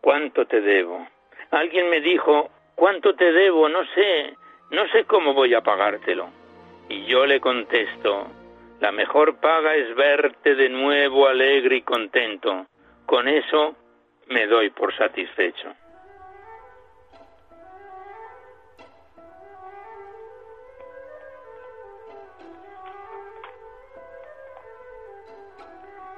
¿Cuánto 0.00 0.46
te 0.46 0.60
debo? 0.62 1.06
Alguien 1.50 1.90
me 1.90 2.00
dijo, 2.00 2.48
¿cuánto 2.74 3.14
te 3.14 3.30
debo? 3.32 3.68
No 3.68 3.84
sé, 3.94 4.34
no 4.70 4.88
sé 4.88 5.04
cómo 5.04 5.34
voy 5.34 5.52
a 5.54 5.60
pagártelo. 5.60 6.30
Y 6.88 7.04
yo 7.04 7.26
le 7.26 7.40
contesto, 7.40 8.26
la 8.80 8.92
mejor 8.92 9.40
paga 9.40 9.74
es 9.74 9.94
verte 9.96 10.54
de 10.54 10.68
nuevo 10.68 11.26
alegre 11.26 11.76
y 11.76 11.82
contento. 11.82 12.66
Con 13.06 13.26
eso 13.26 13.74
me 14.28 14.46
doy 14.46 14.70
por 14.70 14.96
satisfecho. 14.96 15.74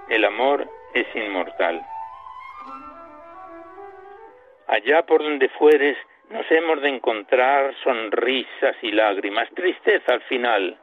El 0.08 0.24
amor 0.24 0.68
es 0.92 1.06
inmortal. 1.14 1.80
Allá 4.66 5.06
por 5.06 5.22
donde 5.22 5.48
fueres 5.50 5.96
nos 6.28 6.48
hemos 6.50 6.82
de 6.82 6.88
encontrar 6.88 7.74
sonrisas 7.82 8.76
y 8.82 8.92
lágrimas, 8.92 9.48
tristeza 9.54 10.12
al 10.12 10.22
final 10.22 10.76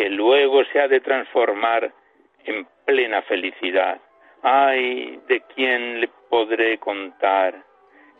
que 0.00 0.08
luego 0.08 0.64
se 0.72 0.80
ha 0.80 0.88
de 0.88 1.00
transformar 1.00 1.92
en 2.46 2.66
plena 2.86 3.20
felicidad. 3.20 4.00
Ay, 4.42 5.20
de 5.28 5.42
quién 5.54 6.00
le 6.00 6.08
podré 6.30 6.78
contar 6.78 7.62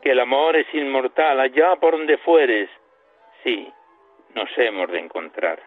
que 0.03 0.11
el 0.11 0.21
amor 0.21 0.57
es 0.57 0.67
inmortal 0.75 1.41
allá 1.41 1.77
por 1.77 1.93
donde 1.97 2.19
fueres. 2.19 2.69
Sí, 3.43 3.67
nos 4.35 4.51
hemos 4.59 4.91
de 4.91 4.99
encontrar. 4.99 5.59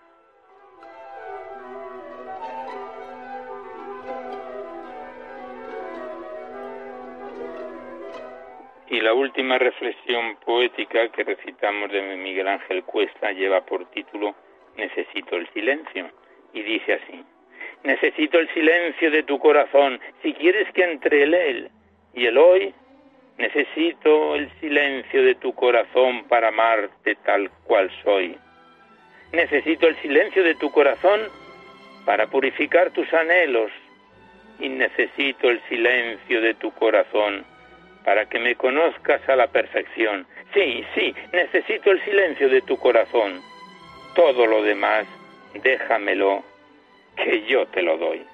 Y 8.88 9.02
la 9.02 9.16
última 9.16 9.58
reflexión 9.58 10.36
poética 10.46 11.10
que 11.10 11.24
recitamos 11.24 11.92
de 11.92 12.18
Miguel 12.18 12.50
Ángel 12.50 12.84
Cuesta 12.84 13.32
lleva 13.32 13.62
por 13.62 13.90
título 13.90 14.36
necesito 14.78 15.36
el 15.36 15.48
silencio. 15.54 16.10
Y 16.54 16.62
dice 16.62 16.94
así, 16.94 17.24
necesito 17.84 18.40
el 18.40 18.48
silencio 18.54 19.12
de 19.12 19.24
tu 19.24 19.40
corazón 19.40 20.00
si 20.22 20.34
quieres 20.34 20.72
que 20.74 20.84
entre 20.84 21.24
el 21.24 21.34
él 21.34 21.72
y 22.14 22.26
el 22.26 22.38
hoy. 22.38 22.74
Necesito 23.38 24.36
el 24.36 24.48
silencio 24.60 25.24
de 25.24 25.34
tu 25.36 25.56
corazón 25.56 26.26
para 26.26 26.50
amarte 26.50 27.16
tal 27.26 27.50
cual 27.64 27.90
soy. 28.04 28.38
Necesito 29.32 29.88
el 29.88 29.96
silencio 29.98 30.44
de 30.44 30.54
tu 30.56 30.72
corazón 30.72 31.22
para 32.06 32.28
purificar 32.28 32.92
tus 32.92 33.12
anhelos. 33.12 33.72
Y 34.60 34.70
necesito 34.70 35.50
el 35.50 35.60
silencio 35.68 36.42
de 36.42 36.54
tu 36.54 36.72
corazón 36.74 37.44
para 38.06 38.30
que 38.30 38.38
me 38.38 38.56
conozcas 38.56 39.28
a 39.28 39.36
la 39.36 39.48
perfección. 39.48 40.28
Sí, 40.54 40.86
sí, 40.94 41.16
necesito 41.32 41.90
el 41.90 42.04
silencio 42.06 42.50
de 42.50 42.62
tu 42.62 42.78
corazón 42.78 43.42
todo 44.16 44.46
lo 44.46 44.62
demás, 44.62 45.06
déjamelo, 45.54 46.44
que 47.16 47.44
yo 47.46 47.66
te 47.68 47.82
lo 47.82 47.98
doy. 47.98 48.26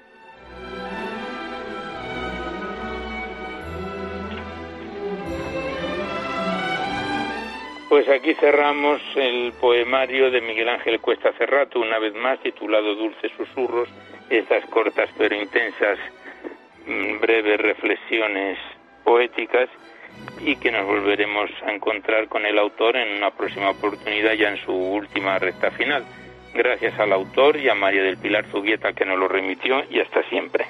Pues 7.88 8.08
aquí 8.08 8.34
cerramos 8.34 9.02
el 9.16 9.52
poemario 9.60 10.30
de 10.30 10.40
Miguel 10.40 10.68
Ángel 10.68 11.00
Cuesta 11.00 11.32
Cerrato, 11.32 11.80
una 11.80 11.98
vez 11.98 12.14
más 12.14 12.38
titulado 12.40 12.94
Dulces 12.94 13.32
Susurros, 13.36 13.88
estas 14.28 14.64
cortas 14.66 15.10
pero 15.18 15.34
intensas, 15.34 15.98
mm, 16.86 17.18
breves 17.18 17.60
reflexiones 17.60 18.58
poéticas 19.02 19.68
y 20.40 20.56
que 20.56 20.72
nos 20.72 20.86
volveremos 20.86 21.50
a 21.66 21.72
encontrar 21.72 22.28
con 22.28 22.46
el 22.46 22.58
autor 22.58 22.96
en 22.96 23.16
una 23.16 23.30
próxima 23.30 23.70
oportunidad 23.70 24.32
ya 24.34 24.50
en 24.50 24.56
su 24.64 24.72
última 24.72 25.38
recta 25.38 25.70
final. 25.70 26.04
Gracias 26.54 26.98
al 26.98 27.12
autor 27.12 27.56
y 27.56 27.68
a 27.68 27.74
María 27.74 28.02
del 28.02 28.16
Pilar 28.16 28.46
Zubieta 28.50 28.92
que 28.92 29.04
nos 29.04 29.18
lo 29.18 29.28
remitió 29.28 29.82
y 29.90 30.00
hasta 30.00 30.22
siempre. 30.28 30.66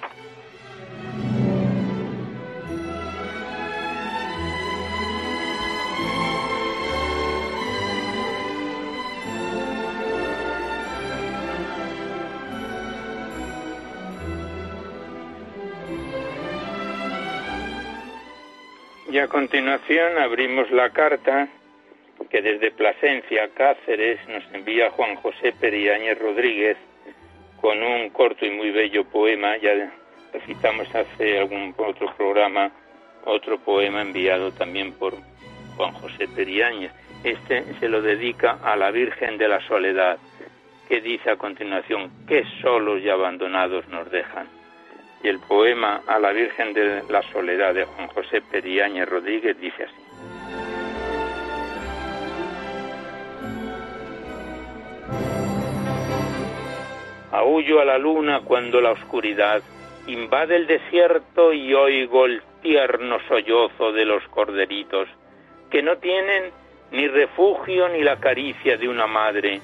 Continuación 19.31 20.19
abrimos 20.19 20.73
la 20.73 20.91
carta 20.91 21.49
que 22.29 22.43
desde 22.43 22.73
Plasencia, 22.73 23.49
Cáceres, 23.55 24.19
nos 24.29 24.43
envía 24.53 24.91
Juan 24.91 25.15
José 25.17 25.53
Periáñez 25.53 26.19
Rodríguez 26.19 26.77
con 27.61 27.81
un 27.81 28.11
corto 28.11 28.45
y 28.45 28.51
muy 28.51 28.73
bello 28.73 29.05
poema. 29.05 29.57
Ya 29.59 29.93
recitamos 30.33 30.93
hace 30.95 31.39
algún 31.39 31.73
otro 31.79 32.13
programa 32.17 32.73
otro 33.25 33.59
poema 33.59 34.03
enviado 34.03 34.51
también 34.51 34.93
por 34.95 35.15
Juan 35.77 35.93
José 35.93 36.27
Periáñez. 36.35 36.91
Este 37.23 37.65
se 37.79 37.89
lo 37.89 38.03
dedica 38.03 38.59
a 38.65 38.75
la 38.75 38.91
Virgen 38.91 39.39
de 39.39 39.47
la 39.47 39.61
Soledad, 39.69 40.19
que 40.89 41.01
dice 41.01 41.31
a 41.31 41.37
continuación, 41.37 42.11
qué 42.27 42.45
solos 42.63 43.01
y 43.01 43.09
abandonados 43.09 43.87
nos 43.89 44.11
dejan 44.11 44.60
y 45.23 45.29
el 45.29 45.39
poema 45.39 46.03
a 46.07 46.19
la 46.19 46.33
Virgen 46.33 46.73
de 46.73 47.03
la 47.09 47.23
Soledad 47.33 47.75
de 47.75 47.85
Juan 47.85 48.09
José 48.09 48.41
Periáñez 48.41 49.09
Rodríguez 49.09 49.59
dice 49.61 49.85
así. 49.85 49.95
Aullo 57.33 57.81
a 57.81 57.85
la 57.85 57.99
luna 57.99 58.41
cuando 58.41 58.81
la 58.81 58.93
oscuridad 58.93 59.63
invade 60.07 60.57
el 60.57 60.67
desierto 60.67 61.53
y 61.53 61.73
oigo 61.75 62.27
el 62.27 62.43
tierno 62.63 63.19
sollozo 63.29 63.93
de 63.93 64.05
los 64.05 64.27
corderitos, 64.29 65.09
que 65.71 65.83
no 65.83 65.99
tienen 65.99 66.51
ni 66.91 67.07
refugio 67.07 67.89
ni 67.89 68.03
la 68.03 68.17
caricia 68.17 68.77
de 68.77 68.89
una 68.89 69.07
madre, 69.07 69.61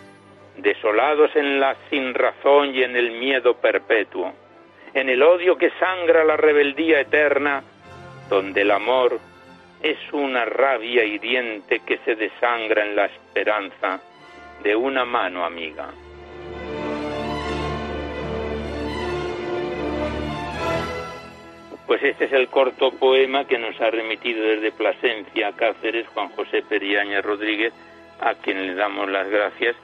desolados 0.59 1.35
en 1.35 1.59
la 1.59 1.77
sinrazón 1.91 2.75
y 2.75 2.83
en 2.83 2.95
el 2.95 3.11
miedo 3.13 3.57
perpetuo 3.57 4.33
en 4.97 5.11
el 5.11 5.23
odio 5.23 5.59
que 5.59 5.71
sangra 5.79 6.25
la 6.25 6.39
rebeldía 6.39 7.01
eterna, 7.01 7.63
donde 8.31 8.63
el 8.63 8.71
amor 8.71 9.21
es 9.83 9.99
una 10.11 10.47
rabia 10.47 11.05
hiriente 11.05 11.81
que 11.81 11.99
se 11.99 12.15
desangra 12.17 12.83
en 12.83 12.97
la 12.97 13.05
esperanza 13.05 14.01
de 14.63 14.75
una 14.75 15.05
mano 15.05 15.45
amiga. 15.45 15.91
Pues 21.87 22.03
este 22.03 22.25
es 22.25 22.33
el 22.33 22.49
corto 22.49 22.91
poema 22.93 23.47
que 23.47 23.59
nos 23.59 23.79
ha 23.83 23.91
remitido 23.91 24.43
desde 24.45 24.73
Plasencia, 24.73 25.53
Cáceres, 25.53 26.09
Juan 26.09 26.31
José 26.31 26.63
Periáñez 26.63 27.23
Rodríguez, 27.23 27.75
a 28.19 28.35
quien 28.35 28.67
le 28.67 28.75
damos 28.75 29.11
las 29.11 29.29
gracias 29.29 29.77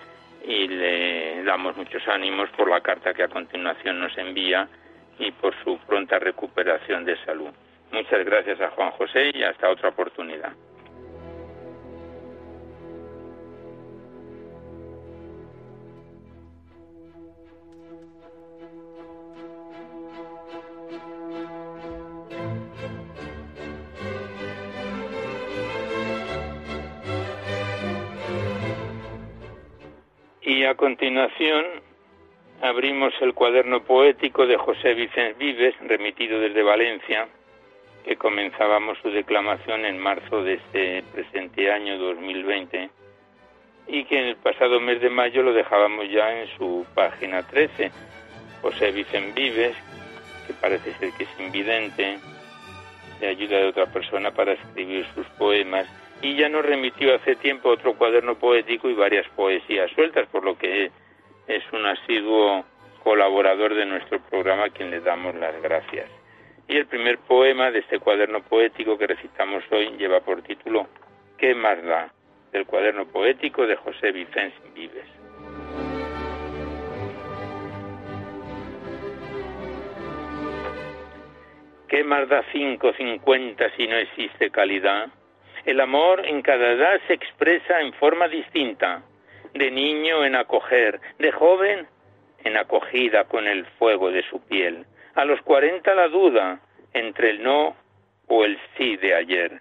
y 0.46 0.68
le 0.68 1.44
damos 1.44 1.76
muchos 1.76 2.08
ánimos 2.08 2.48
por 2.56 2.70
la 2.70 2.80
carta 2.80 3.12
que 3.12 3.24
a 3.24 3.28
continuación 3.28 4.00
nos 4.00 4.16
envía 4.16 4.66
y 5.18 5.30
por 5.32 5.54
su 5.62 5.78
pronta 5.86 6.18
recuperación 6.18 7.04
de 7.04 7.16
salud. 7.24 7.50
Muchas 7.92 8.24
gracias 8.24 8.60
a 8.60 8.70
Juan 8.70 8.90
José 8.92 9.30
y 9.34 9.42
hasta 9.42 9.68
otra 9.70 9.90
oportunidad. 9.90 10.52
Y 30.44 30.64
a 30.64 30.74
continuación 30.74 31.91
abrimos 32.62 33.12
el 33.20 33.34
cuaderno 33.34 33.82
poético 33.82 34.46
de 34.46 34.56
José 34.56 34.94
Vicente 34.94 35.34
Vives, 35.36 35.74
remitido 35.80 36.38
desde 36.38 36.62
Valencia, 36.62 37.26
que 38.04 38.16
comenzábamos 38.16 38.98
su 39.02 39.10
declamación 39.10 39.84
en 39.84 39.98
marzo 39.98 40.44
de 40.44 40.54
este 40.54 41.02
presente 41.12 41.70
año 41.72 41.98
2020 41.98 42.88
y 43.88 44.04
que 44.04 44.18
en 44.18 44.26
el 44.26 44.36
pasado 44.36 44.80
mes 44.80 45.00
de 45.00 45.10
mayo 45.10 45.42
lo 45.42 45.52
dejábamos 45.52 46.08
ya 46.08 46.40
en 46.40 46.46
su 46.56 46.86
página 46.94 47.42
13. 47.42 47.90
José 48.62 48.92
Vicente 48.92 49.40
Vives, 49.40 49.76
que 50.46 50.52
parece 50.54 50.92
ser 50.94 51.10
que 51.18 51.24
es 51.24 51.40
invidente, 51.40 52.18
de 53.20 53.26
ayuda 53.26 53.58
de 53.58 53.66
otra 53.66 53.86
persona 53.86 54.30
para 54.30 54.52
escribir 54.52 55.04
sus 55.16 55.26
poemas 55.30 55.86
y 56.22 56.36
ya 56.36 56.48
nos 56.48 56.64
remitió 56.64 57.12
hace 57.16 57.34
tiempo 57.34 57.70
otro 57.70 57.94
cuaderno 57.94 58.36
poético 58.36 58.88
y 58.88 58.94
varias 58.94 59.26
poesías 59.30 59.90
sueltas, 59.92 60.28
por 60.28 60.44
lo 60.44 60.56
que 60.56 60.92
es 61.52 61.64
un 61.72 61.84
asiduo 61.84 62.64
colaborador 63.02 63.74
de 63.74 63.84
nuestro 63.84 64.20
programa 64.20 64.64
a 64.64 64.70
quien 64.70 64.90
le 64.90 65.00
damos 65.00 65.34
las 65.34 65.60
gracias. 65.60 66.08
Y 66.66 66.76
el 66.76 66.86
primer 66.86 67.18
poema 67.18 67.70
de 67.70 67.80
este 67.80 67.98
cuaderno 67.98 68.42
poético 68.42 68.96
que 68.96 69.06
recitamos 69.06 69.62
hoy 69.70 69.90
lleva 69.98 70.20
por 70.20 70.42
título 70.42 70.86
¿Qué 71.36 71.54
más 71.54 71.82
da? 71.82 72.12
del 72.52 72.66
cuaderno 72.66 73.06
poético 73.06 73.66
de 73.66 73.76
José 73.76 74.12
Vicente 74.12 74.56
Vives. 74.74 75.06
¿Qué 81.88 82.04
más 82.04 82.28
da 82.28 82.42
cinco 82.52 82.92
cincuenta 82.94 83.70
si 83.76 83.86
no 83.86 83.96
existe 83.96 84.50
calidad? 84.50 85.08
El 85.66 85.80
amor 85.80 86.26
en 86.26 86.40
cada 86.40 86.72
edad 86.72 87.00
se 87.06 87.14
expresa 87.14 87.80
en 87.80 87.92
forma 87.94 88.28
distinta 88.28 89.02
de 89.54 89.70
niño 89.70 90.24
en 90.24 90.36
acoger, 90.36 91.00
de 91.18 91.32
joven 91.32 91.86
en 92.44 92.56
acogida 92.56 93.24
con 93.24 93.46
el 93.46 93.64
fuego 93.78 94.10
de 94.10 94.22
su 94.24 94.40
piel. 94.46 94.84
A 95.14 95.24
los 95.24 95.40
cuarenta 95.42 95.94
la 95.94 96.08
duda 96.08 96.60
entre 96.92 97.30
el 97.30 97.42
no 97.42 97.76
o 98.28 98.44
el 98.44 98.58
sí 98.76 98.96
de 98.96 99.14
ayer. 99.14 99.60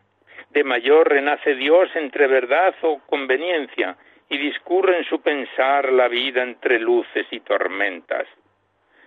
De 0.50 0.64
mayor 0.64 1.10
renace 1.10 1.56
Dios 1.56 1.90
entre 1.96 2.28
verdad 2.28 2.74
o 2.82 3.00
conveniencia 3.06 3.98
y 4.30 4.38
discurre 4.38 4.98
en 4.98 5.06
su 5.06 5.22
pensar 5.22 5.92
la 5.92 6.08
vida 6.08 6.42
entre 6.42 6.80
luces 6.80 7.28
y 7.32 7.42
tormentas. 7.42 8.28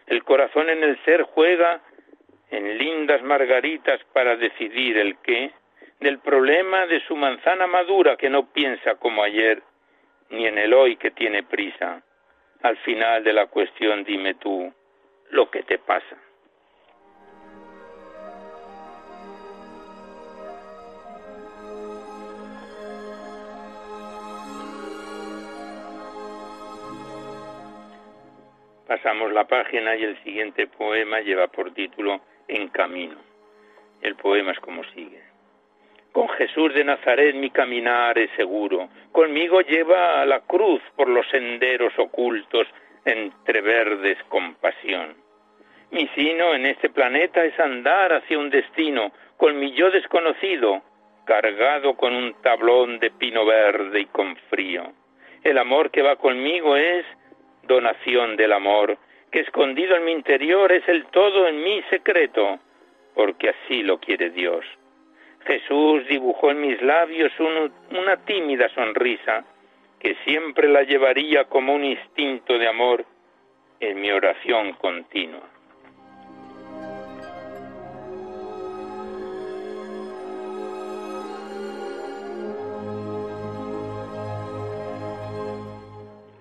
El 0.07 0.23
corazón 0.23 0.69
en 0.69 0.83
el 0.83 1.03
ser 1.05 1.23
juega 1.23 1.81
en 2.51 2.79
lindas 2.79 3.23
margaritas 3.23 4.01
para 4.13 4.37
decidir 4.37 4.99
el 4.99 5.17
qué, 5.19 5.51
del 6.01 6.19
problema 6.19 6.87
de 6.87 7.01
su 7.01 7.17
manzana 7.17 7.67
madura 7.67 8.17
que 8.17 8.29
no 8.29 8.53
piensa 8.53 8.97
como 8.97 9.23
ayer 9.23 9.63
ni 10.35 10.47
en 10.47 10.59
el 10.59 10.75
hoy 10.75 10.97
que 10.97 11.11
tiene 11.11 11.43
prisa. 11.43 12.03
Al 12.63 12.77
final 12.79 13.23
de 13.25 13.33
la 13.33 13.47
cuestión 13.47 14.05
dime 14.05 14.35
tú 14.35 14.73
lo 15.31 15.51
que 15.51 15.63
te 15.63 15.79
pasa. 15.79 16.17
Pasamos 28.87 29.33
la 29.33 29.47
página 29.47 29.97
y 29.97 30.05
el 30.05 30.23
siguiente 30.23 30.67
poema 30.67 31.21
lleva 31.21 31.49
por 31.49 31.73
título 31.73 32.21
En 32.49 32.69
camino. 32.69 33.17
El 34.03 34.15
poema 34.15 34.53
es 34.53 34.61
como 34.61 34.85
sigue. 34.85 35.34
Con 36.15 36.29
Jesús 36.29 36.73
de 36.75 36.85
Nazaret 36.85 37.35
mi 37.35 37.51
caminar 37.51 38.17
es 38.17 38.31
seguro. 38.37 38.89
Conmigo 39.11 39.63
lleva 39.63 40.23
a 40.23 40.25
la 40.25 40.43
cruz 40.43 40.81
por 40.95 41.09
los 41.09 41.29
senderos 41.29 41.93
ocultos 41.99 42.69
entre 43.05 43.61
verdes 43.61 44.17
con 44.29 44.55
pasión. 44.55 45.17
Mi 45.91 46.07
sino 46.15 46.55
en 46.55 46.67
este 46.67 46.89
planeta 46.89 47.45
es 47.45 47.59
andar 47.59 48.13
hacia 48.13 48.39
un 48.39 48.49
destino 48.49 49.11
con 49.37 49.59
mi 49.59 49.73
yo 49.73 49.91
desconocido, 49.91 50.85
cargado 51.25 51.95
con 51.97 52.15
un 52.15 52.33
tablón 52.43 53.01
de 53.01 53.11
pino 53.11 53.45
verde 53.45 54.03
y 54.03 54.07
con 54.07 54.37
frío. 54.51 54.93
El 55.43 55.59
amor 55.59 55.91
que 55.91 56.03
va 56.03 56.15
conmigo 56.15 56.77
es 56.77 57.05
donación 57.65 58.37
del 58.37 58.53
amor, 58.53 58.99
que 59.33 59.41
escondido 59.41 59.97
en 59.97 60.05
mi 60.05 60.13
interior 60.13 60.71
es 60.71 60.89
el 60.89 61.07
todo 61.07 61.49
en 61.49 61.61
mi 61.61 61.83
secreto, 61.91 62.61
porque 63.17 63.49
así 63.49 63.83
lo 63.83 63.99
quiere 63.99 64.31
Dios. 64.31 64.65
Jesús 65.47 66.07
dibujó 66.09 66.51
en 66.51 66.61
mis 66.61 66.81
labios 66.83 67.33
una 67.39 68.17
tímida 68.25 68.69
sonrisa, 68.71 69.45
que 70.01 70.17
siempre 70.25 70.69
la 70.69 70.83
llevaría 70.83 71.45
como 71.45 71.75
un 71.75 71.85
instinto 71.85 72.59
de 72.59 72.69
amor 72.69 73.05
en 73.81 74.01
mi 74.01 74.11
oración 74.11 74.73
continua. 74.75 75.43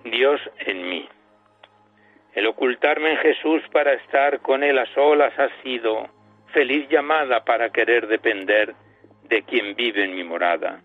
Dios 0.04 0.40
en 0.60 0.88
mí. 0.88 1.08
El 2.34 2.46
ocultarme 2.46 3.12
en 3.12 3.16
Jesús 3.18 3.62
para 3.72 3.94
estar 3.94 4.40
con 4.40 4.62
Él 4.62 4.78
a 4.78 4.86
solas 4.94 5.36
ha 5.38 5.48
sido 5.62 6.08
feliz 6.52 6.88
llamada 6.88 7.44
para 7.44 7.70
querer 7.70 8.06
depender 8.06 8.74
de 9.28 9.42
quien 9.42 9.74
vive 9.74 10.04
en 10.04 10.14
mi 10.14 10.24
morada. 10.24 10.80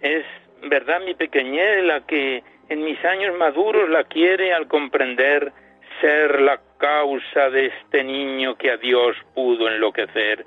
Es 0.00 0.24
verdad 0.62 1.00
mi 1.04 1.14
pequeñez 1.14 1.84
la 1.84 2.06
que 2.06 2.42
en 2.68 2.84
mis 2.84 3.02
años 3.04 3.36
maduros 3.36 3.88
la 3.88 4.04
quiere 4.04 4.52
al 4.52 4.66
comprender 4.66 5.52
ser 6.00 6.40
la 6.40 6.60
causa 6.78 7.50
de 7.50 7.66
este 7.66 8.02
niño 8.02 8.56
que 8.56 8.70
a 8.70 8.76
Dios 8.76 9.16
pudo 9.34 9.68
enloquecer, 9.68 10.44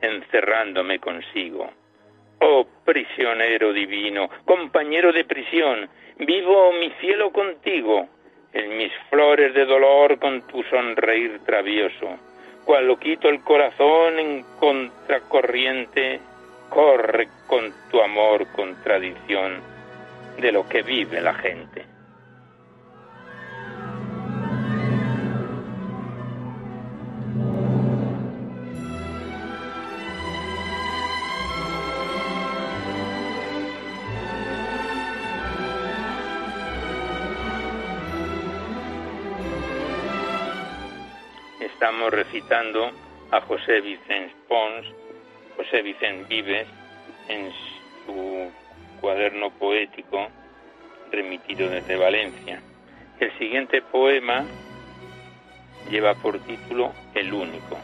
encerrándome 0.00 0.98
consigo. 0.98 1.70
Oh 2.40 2.66
prisionero 2.84 3.72
divino, 3.72 4.28
compañero 4.44 5.12
de 5.12 5.24
prisión, 5.24 5.88
Vivo 6.18 6.72
mi 6.74 6.90
cielo 7.00 7.32
contigo, 7.32 8.06
en 8.52 8.76
mis 8.76 8.92
flores 9.10 9.54
de 9.54 9.64
dolor 9.64 10.18
con 10.18 10.46
tu 10.46 10.62
sonreír 10.64 11.40
travieso. 11.44 12.16
Cual 12.64 12.86
lo 12.86 12.96
quito 12.98 13.28
el 13.28 13.42
corazón 13.42 14.18
en 14.18 14.44
contracorriente, 14.60 16.20
corre 16.72 17.28
con 17.46 17.70
tu 17.90 18.00
amor 18.00 18.46
contradicción 18.52 19.60
de 20.38 20.52
lo 20.52 20.66
que 20.68 20.82
vive 20.82 21.20
la 21.20 21.34
gente. 21.34 21.92
estamos 41.60 42.12
recitando 42.12 42.92
a 43.32 43.40
José 43.40 43.80
Vicente 43.80 44.32
Pons, 44.48 44.86
José 45.56 45.82
Vicente 45.82 46.26
Vives, 46.28 46.66
en 47.28 47.50
su 48.06 48.50
cuaderno 49.00 49.50
poético 49.50 50.28
remitido 51.10 51.68
desde 51.68 51.96
Valencia. 51.96 52.60
El 53.20 53.36
siguiente 53.38 53.82
poema 53.82 54.44
lleva 55.90 56.14
por 56.14 56.38
título 56.40 56.92
El 57.14 57.32
único 57.32 57.78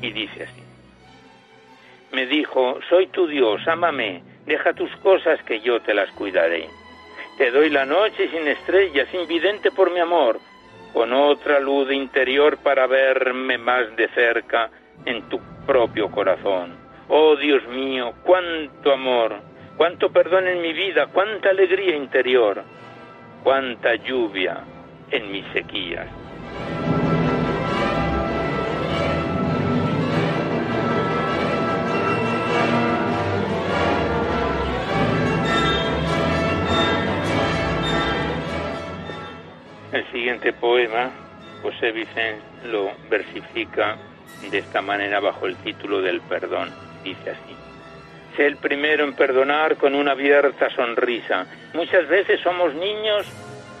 y 0.00 0.10
dice 0.12 0.44
así. 0.44 0.62
Me 2.12 2.26
dijo, 2.26 2.78
soy 2.90 3.06
tu 3.06 3.26
Dios, 3.26 3.66
ámame, 3.66 4.22
deja 4.44 4.74
tus 4.74 4.94
cosas 4.96 5.42
que 5.44 5.60
yo 5.60 5.80
te 5.80 5.94
las 5.94 6.10
cuidaré. 6.12 6.68
Te 7.38 7.50
doy 7.50 7.70
la 7.70 7.86
noche 7.86 8.28
sin 8.28 8.46
estrellas, 8.46 9.08
invidente 9.14 9.70
por 9.70 9.90
mi 9.90 10.00
amor, 10.00 10.38
con 10.92 11.12
otra 11.14 11.58
luz 11.58 11.90
interior 11.90 12.58
para 12.58 12.86
verme 12.86 13.56
más 13.56 13.96
de 13.96 14.08
cerca 14.08 14.70
en 15.06 15.22
tu 15.30 15.40
propio 15.66 16.10
corazón. 16.10 16.81
Oh 17.08 17.36
Dios 17.36 17.66
mío, 17.68 18.14
cuánto 18.22 18.92
amor, 18.92 19.36
cuánto 19.76 20.10
perdón 20.12 20.46
en 20.48 20.62
mi 20.62 20.72
vida, 20.72 21.08
cuánta 21.08 21.50
alegría 21.50 21.96
interior, 21.96 22.62
cuánta 23.42 23.94
lluvia 23.96 24.64
en 25.10 25.30
mis 25.30 25.44
sequías. 25.52 26.08
El 39.92 40.10
siguiente 40.10 40.54
poema, 40.54 41.10
José 41.62 41.92
Vicente 41.92 42.42
lo 42.64 42.90
versifica 43.10 43.98
de 44.50 44.58
esta 44.58 44.80
manera 44.80 45.20
bajo 45.20 45.46
el 45.46 45.56
título 45.56 46.00
del 46.00 46.20
perdón. 46.22 46.91
Dice 47.02 47.30
así. 47.30 47.56
Sé 48.36 48.46
el 48.46 48.56
primero 48.56 49.04
en 49.04 49.14
perdonar 49.14 49.76
con 49.76 49.94
una 49.94 50.12
abierta 50.12 50.70
sonrisa. 50.70 51.46
Muchas 51.74 52.08
veces 52.08 52.40
somos 52.40 52.74
niños 52.74 53.26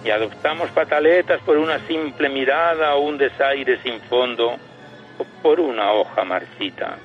y 0.04 0.10
adoptamos 0.10 0.70
pataletas 0.70 1.40
por 1.42 1.56
una 1.56 1.78
simple 1.86 2.28
mirada 2.28 2.94
o 2.96 3.00
un 3.00 3.18
desaire 3.18 3.78
sin 3.82 4.00
fondo 4.02 4.56
o 5.18 5.24
por 5.42 5.60
una 5.60 5.92
hoja 5.92 6.24
marchita. 6.24 6.98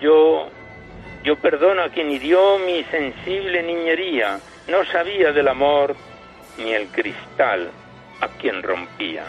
Yo, 0.00 0.50
yo 1.22 1.36
perdono 1.36 1.82
a 1.82 1.88
quien 1.88 2.10
hirió 2.10 2.58
mi 2.58 2.82
sensible 2.84 3.62
niñería. 3.62 4.38
No 4.68 4.84
sabía 4.86 5.32
del 5.32 5.48
amor 5.48 5.96
ni 6.58 6.72
el 6.72 6.88
cristal 6.88 7.70
a 8.20 8.28
quien 8.28 8.62
rompía. 8.62 9.24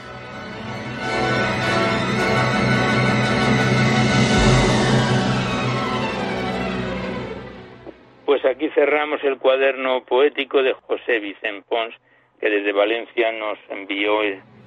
Pues 8.31 8.45
aquí 8.45 8.69
cerramos 8.69 9.21
el 9.25 9.39
cuaderno 9.39 10.05
poético 10.05 10.63
de 10.63 10.71
José 10.71 11.19
Vicente 11.19 11.65
Pons, 11.67 11.93
que 12.39 12.49
desde 12.49 12.71
Valencia 12.71 13.29
nos 13.33 13.59
envió 13.67 14.21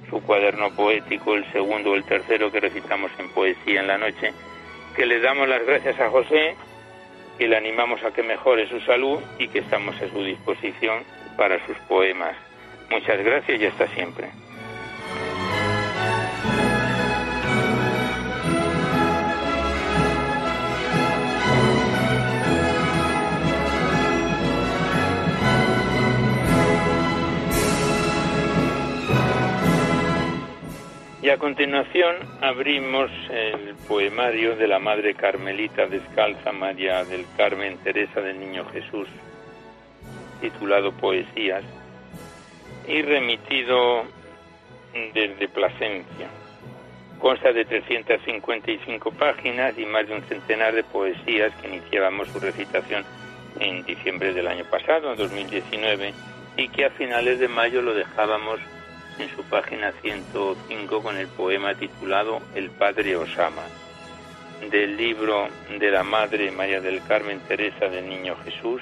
su 0.07 0.21
cuaderno 0.21 0.69
poético, 0.75 1.33
el 1.33 1.51
segundo 1.51 1.89
o 1.89 1.95
el 1.95 2.03
tercero 2.03 2.51
que 2.51 2.59
recitamos 2.59 3.09
en 3.17 3.27
Poesía 3.29 3.79
en 3.79 3.87
la 3.87 3.97
Noche, 3.97 4.33
que 4.95 5.07
le 5.07 5.19
damos 5.19 5.49
las 5.49 5.65
gracias 5.65 5.99
a 5.99 6.11
José 6.11 6.55
y 7.39 7.47
le 7.47 7.57
animamos 7.57 8.03
a 8.03 8.13
que 8.13 8.21
mejore 8.21 8.69
su 8.69 8.79
salud 8.81 9.19
y 9.39 9.47
que 9.47 9.57
estamos 9.57 9.99
a 9.99 10.09
su 10.09 10.23
disposición 10.23 11.03
para 11.35 11.57
sus 11.65 11.77
poemas. 11.87 12.35
Muchas 12.91 13.17
gracias 13.23 13.59
y 13.59 13.65
hasta 13.65 13.87
siempre. 13.87 14.29
Y 31.25 31.31
a 31.31 31.39
continuación 31.39 32.17
abrimos 32.39 33.09
el 33.31 33.73
poemario 33.87 34.55
de 34.57 34.67
la 34.67 34.77
Madre 34.77 35.15
Carmelita 35.15 35.87
Descalza 35.87 36.51
María 36.51 37.03
del 37.03 37.25
Carmen 37.35 37.79
Teresa 37.79 38.21
del 38.21 38.39
Niño 38.39 38.63
Jesús, 38.65 39.07
titulado 40.39 40.91
Poesías, 40.91 41.63
y 42.87 43.01
remitido 43.01 44.03
desde 45.15 45.47
Plasencia. 45.47 46.27
Consta 47.17 47.51
de 47.51 47.65
355 47.65 49.09
páginas 49.13 49.75
y 49.79 49.85
más 49.87 50.07
de 50.07 50.17
un 50.17 50.21
centenar 50.25 50.75
de 50.75 50.83
poesías 50.83 51.51
que 51.55 51.69
iniciábamos 51.69 52.27
su 52.27 52.39
recitación 52.39 53.03
en 53.59 53.83
diciembre 53.83 54.31
del 54.31 54.47
año 54.47 54.65
pasado, 54.65 55.13
en 55.13 55.17
2019, 55.17 56.13
y 56.57 56.67
que 56.67 56.85
a 56.85 56.91
finales 56.91 57.39
de 57.39 57.47
mayo 57.47 57.81
lo 57.81 57.95
dejábamos 57.95 58.59
en 59.19 59.29
su 59.35 59.43
página 59.43 59.93
105 60.01 61.01
con 61.01 61.17
el 61.17 61.27
poema 61.27 61.73
titulado 61.75 62.41
El 62.53 62.69
Padre 62.69 63.15
Osama, 63.15 63.63
del 64.69 64.97
libro 64.97 65.47
de 65.79 65.91
la 65.91 66.03
Madre 66.03 66.51
María 66.51 66.81
del 66.81 67.01
Carmen 67.03 67.39
Teresa 67.47 67.87
del 67.87 68.09
Niño 68.09 68.35
Jesús, 68.43 68.81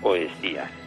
Poesías. 0.00 0.83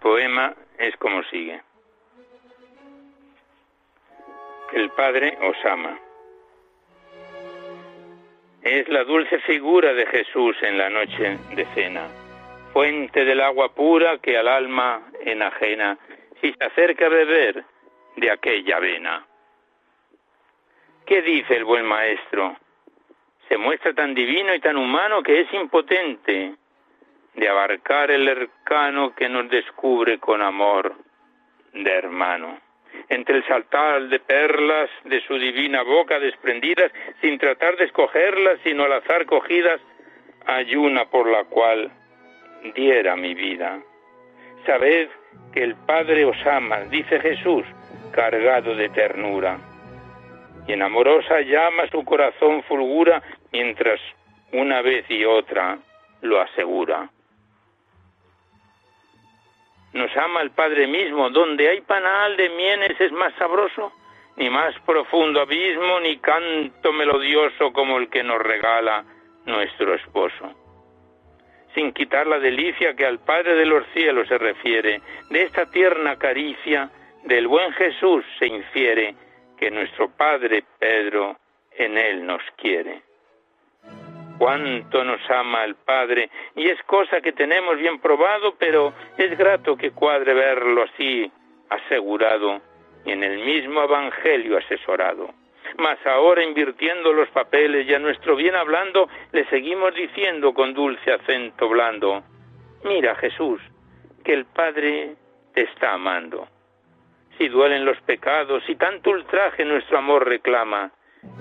Poema 0.00 0.54
es 0.78 0.96
como 0.96 1.22
sigue. 1.24 1.60
El 4.72 4.90
Padre 4.90 5.36
os 5.42 5.64
ama. 5.64 5.98
Es 8.62 8.88
la 8.88 9.04
dulce 9.04 9.38
figura 9.40 9.92
de 9.94 10.06
Jesús 10.06 10.56
en 10.62 10.78
la 10.78 10.90
noche 10.90 11.38
de 11.54 11.64
cena, 11.74 12.08
fuente 12.72 13.24
del 13.24 13.40
agua 13.40 13.74
pura 13.74 14.18
que 14.18 14.36
al 14.36 14.48
alma 14.48 15.02
enajena 15.20 15.98
si 16.40 16.52
se 16.52 16.64
acerca 16.64 17.06
a 17.06 17.08
beber 17.08 17.64
de 18.16 18.30
aquella 18.30 18.78
vena. 18.78 19.26
¿Qué 21.06 21.22
dice 21.22 21.56
el 21.56 21.64
buen 21.64 21.86
maestro? 21.86 22.56
Se 23.48 23.56
muestra 23.56 23.92
tan 23.94 24.14
divino 24.14 24.54
y 24.54 24.60
tan 24.60 24.76
humano 24.76 25.22
que 25.22 25.40
es 25.40 25.52
impotente 25.52 26.54
de 27.34 27.48
abarcar 27.48 28.10
el 28.10 28.28
arcano 28.28 29.14
que 29.14 29.28
nos 29.28 29.48
descubre 29.48 30.18
con 30.18 30.42
amor 30.42 30.94
de 31.72 31.90
hermano. 31.90 32.58
Entre 33.08 33.36
el 33.36 33.46
saltar 33.46 34.08
de 34.08 34.18
perlas 34.20 34.90
de 35.04 35.20
su 35.22 35.38
divina 35.38 35.82
boca 35.82 36.18
desprendidas, 36.18 36.92
sin 37.20 37.38
tratar 37.38 37.76
de 37.76 37.84
escogerlas, 37.84 38.58
sino 38.64 38.84
al 38.84 38.92
azar 38.94 39.26
cogidas, 39.26 39.80
hay 40.46 40.74
una 40.74 41.04
por 41.06 41.28
la 41.28 41.44
cual 41.44 41.90
diera 42.74 43.16
mi 43.16 43.34
vida. 43.34 43.80
Sabed 44.66 45.08
que 45.52 45.62
el 45.62 45.74
Padre 45.74 46.24
os 46.24 46.46
ama, 46.46 46.80
dice 46.90 47.20
Jesús, 47.20 47.64
cargado 48.12 48.74
de 48.74 48.88
ternura. 48.90 49.58
Y 50.66 50.72
en 50.72 50.82
amorosa 50.82 51.40
llama 51.40 51.88
su 51.90 52.04
corazón 52.04 52.62
fulgura, 52.64 53.22
mientras 53.52 54.00
una 54.52 54.82
vez 54.82 55.04
y 55.08 55.24
otra 55.24 55.78
lo 56.22 56.40
asegura. 56.40 57.08
Nos 59.92 60.16
ama 60.16 60.40
el 60.42 60.50
Padre 60.50 60.86
mismo, 60.86 61.30
donde 61.30 61.68
hay 61.68 61.80
panal 61.80 62.36
de 62.36 62.48
mienes 62.50 63.00
es 63.00 63.10
más 63.12 63.34
sabroso, 63.34 63.92
ni 64.36 64.48
más 64.48 64.74
profundo 64.86 65.40
abismo, 65.40 66.00
ni 66.00 66.18
canto 66.18 66.92
melodioso 66.92 67.72
como 67.72 67.98
el 67.98 68.08
que 68.08 68.22
nos 68.22 68.40
regala 68.40 69.04
nuestro 69.46 69.94
esposo. 69.94 70.54
Sin 71.74 71.92
quitar 71.92 72.26
la 72.26 72.38
delicia 72.38 72.94
que 72.94 73.06
al 73.06 73.18
Padre 73.18 73.54
de 73.54 73.66
los 73.66 73.84
cielos 73.92 74.28
se 74.28 74.38
refiere, 74.38 75.00
de 75.28 75.42
esta 75.42 75.66
tierna 75.66 76.16
caricia 76.16 76.90
del 77.24 77.48
buen 77.48 77.72
Jesús 77.72 78.24
se 78.38 78.46
infiere 78.46 79.14
que 79.58 79.70
nuestro 79.70 80.08
Padre 80.16 80.64
Pedro 80.78 81.36
en 81.72 81.98
él 81.98 82.24
nos 82.24 82.42
quiere 82.56 83.09
cuánto 84.40 85.04
nos 85.04 85.20
ama 85.28 85.64
el 85.64 85.74
Padre, 85.74 86.30
y 86.56 86.66
es 86.70 86.82
cosa 86.84 87.20
que 87.20 87.32
tenemos 87.32 87.76
bien 87.76 88.00
probado, 88.00 88.54
pero 88.58 88.94
es 89.18 89.36
grato 89.36 89.76
que 89.76 89.90
cuadre 89.90 90.32
verlo 90.32 90.84
así 90.84 91.30
asegurado 91.68 92.62
y 93.04 93.12
en 93.12 93.22
el 93.22 93.44
mismo 93.44 93.82
Evangelio 93.82 94.56
asesorado. 94.56 95.28
Mas 95.76 95.98
ahora 96.06 96.42
invirtiendo 96.42 97.12
los 97.12 97.28
papeles 97.28 97.86
y 97.86 97.92
a 97.92 97.98
nuestro 97.98 98.34
bien 98.34 98.54
hablando, 98.54 99.10
le 99.32 99.44
seguimos 99.50 99.94
diciendo 99.94 100.54
con 100.54 100.72
dulce 100.72 101.12
acento 101.12 101.68
blando, 101.68 102.22
mira 102.84 103.14
Jesús, 103.16 103.60
que 104.24 104.32
el 104.32 104.46
Padre 104.46 105.16
te 105.52 105.64
está 105.64 105.92
amando. 105.92 106.48
Si 107.36 107.46
duelen 107.46 107.84
los 107.84 108.00
pecados, 108.00 108.64
si 108.64 108.74
tanto 108.76 109.10
ultraje 109.10 109.66
nuestro 109.66 109.98
amor 109.98 110.26
reclama, 110.26 110.90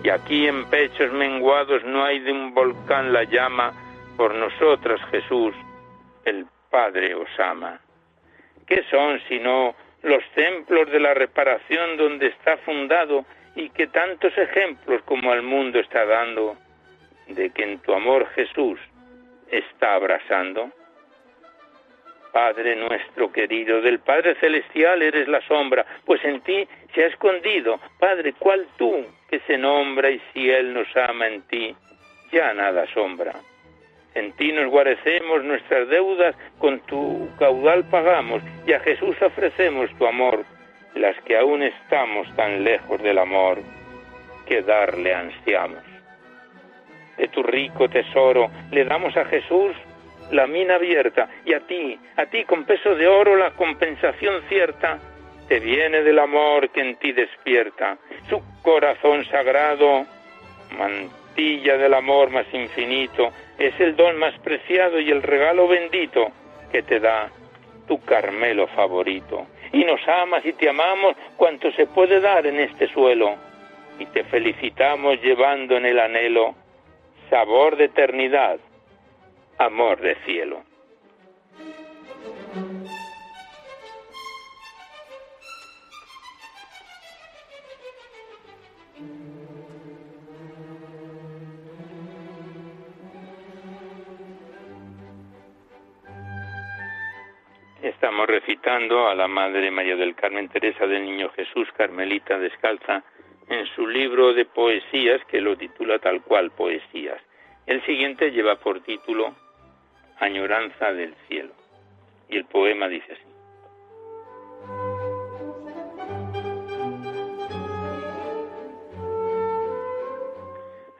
y 0.04 0.10
aquí 0.10 0.48
en 0.48 0.65
pechos 0.70 1.12
menguados 1.12 1.84
no 1.84 2.04
hay 2.04 2.20
de 2.20 2.32
un 2.32 2.54
volcán 2.54 3.13
la 3.13 3.24
llama, 3.24 3.74
por 4.18 4.36
nosotras 4.36 5.00
Jesús, 5.12 5.56
el 6.26 6.46
Padre 6.70 7.15
os 7.15 7.30
ama. 7.39 7.80
¿Qué 8.68 8.84
son 8.92 9.20
sino 9.28 9.76
los 10.04 10.24
templos 10.36 10.89
de 10.92 11.00
la 11.00 11.13
reparación 11.13 11.98
donde 11.98 12.28
está 12.28 12.58
fundado 12.58 13.26
y 13.56 13.70
que 13.70 13.88
tantos 13.88 14.38
ejemplos 14.38 15.02
como 15.04 15.32
al 15.32 15.42
mundo 15.42 15.80
está 15.80 16.06
dando 16.06 16.56
de 17.28 17.50
que 17.52 17.63
en 17.63 17.80
tu 17.80 17.94
amor 17.94 18.28
Jesús 18.36 18.80
está 19.50 19.96
abrazando? 19.96 20.72
Padre 22.32 22.76
nuestro 22.76 23.32
querido, 23.32 23.82
del 23.82 24.00
Padre 24.00 24.36
Celestial 24.36 25.02
eres 25.02 25.28
la 25.28 25.42
sombra, 25.48 25.86
pues 26.06 26.24
en 26.24 26.42
ti 26.42 26.68
se 26.94 27.04
ha 27.04 27.08
escondido, 27.08 27.80
Padre, 28.00 28.34
¿cuál 28.38 28.68
tú 28.78 29.06
que 29.30 29.39
se 29.42 29.58
nombra 29.58 30.10
y 30.10 30.20
si 30.34 30.50
Él 30.50 30.74
nos 30.74 30.88
ama 30.98 31.28
en 31.28 31.42
ti, 31.44 31.76
ya 32.32 32.54
nada 32.54 32.86
sombra. 32.94 33.34
En 34.15 34.32
ti 34.34 34.52
nos 34.52 34.70
guarecemos 34.72 35.44
nuestras 35.44 35.88
deudas, 35.88 36.36
con 36.58 36.80
tu 36.82 37.30
caudal 37.38 37.86
pagamos 37.89 38.42
y 38.65 38.74
a 38.74 38.80
Jesús 38.80 39.15
ofrecemos 39.22 39.89
tu 39.98 40.08
amor, 40.08 40.44
las 40.96 41.15
que 41.22 41.38
aún 41.38 41.62
estamos 41.62 42.28
tan 42.36 42.63
lejos 42.63 43.02
del 43.04 43.20
amor 43.20 43.60
que 44.48 44.63
darle 44.63 45.13
ansiamos. 45.13 45.84
De 47.18 47.28
tu 47.28 47.44
rico 47.44 47.88
tesoro 47.88 48.50
le 48.72 48.86
damos 48.86 49.15
a 49.15 49.26
Jesús 49.26 49.76
la 50.32 50.48
mina 50.48 50.76
abierta 50.76 51.30
y 51.46 51.54
a 51.54 51.62
ti, 51.62 51.98
a 52.15 52.26
ti 52.28 52.44
con 52.46 52.65
peso 52.65 52.96
de 52.96 53.08
oro 53.08 53.36
la 53.36 53.52
compensación 53.52 54.44
cierta 54.48 55.00
te 55.48 55.60
viene 55.60 56.04
del 56.04 56.20
amor 56.20 56.70
que 56.70 56.82
en 56.82 56.96
ti 56.98 57.12
despierta. 57.12 57.98
Su 58.30 58.39
corazón 58.62 59.26
sagrado, 59.26 60.06
mantilla 60.78 61.78
del 61.78 61.96
amor 61.96 62.30
más 62.30 62.46
infinito, 62.54 63.32
es 63.58 63.74
el 63.80 63.96
don 63.96 64.18
más 64.18 64.38
preciado 64.39 65.00
y 65.00 65.10
el 65.10 65.24
regalo 65.24 65.68
bendito 65.68 66.32
que 66.72 66.84
te 66.84 67.00
da 67.00 67.32
tu 67.88 68.00
Carmelo 68.02 68.68
favorito. 68.68 69.48
Y 69.74 69.84
nos 69.84 70.00
amas 70.08 70.46
y 70.46 70.54
te 70.54 70.70
amamos 70.70 71.15
cuanto 71.36 71.72
se 71.72 71.88
puede 71.88 72.20
dar 72.20 72.46
en 72.46 72.60
este 72.60 72.88
suelo. 72.88 73.36
Y 73.98 74.06
te 74.06 74.24
felicitamos 74.26 75.20
llevando 75.22 75.78
en 75.78 75.88
el 75.88 76.00
anhelo 76.00 76.54
sabor 77.30 77.76
de 77.76 77.86
eternidad, 77.86 78.60
amor 79.60 80.00
de 80.00 80.15
cielo. 80.24 80.63
Estamos 97.82 98.28
recitando 98.28 99.10
a 99.10 99.15
la 99.15 99.28
Madre 99.28 99.69
María 99.72 99.98
del 99.98 100.15
Carmen 100.15 100.48
Teresa 100.48 100.88
del 100.88 101.04
Niño 101.04 101.30
Jesús 101.36 101.67
Carmelita 101.76 102.39
Descalza 102.39 103.04
en 103.50 103.65
su 103.76 103.86
libro 103.86 104.34
de 104.34 104.45
poesías 104.45 105.22
que 105.26 105.41
lo 105.41 105.58
titula 105.58 106.00
tal 106.00 106.22
cual 106.22 106.52
Poesías. 106.52 107.22
El 107.65 107.84
siguiente 107.86 108.32
lleva 108.32 108.56
por 108.56 108.82
título 108.82 109.36
Añoranza 110.20 110.94
del 110.94 111.16
cielo 111.28 111.54
y 112.30 112.38
el 112.38 112.46
poema 112.46 112.88
dice 112.88 113.14
así. 113.14 113.24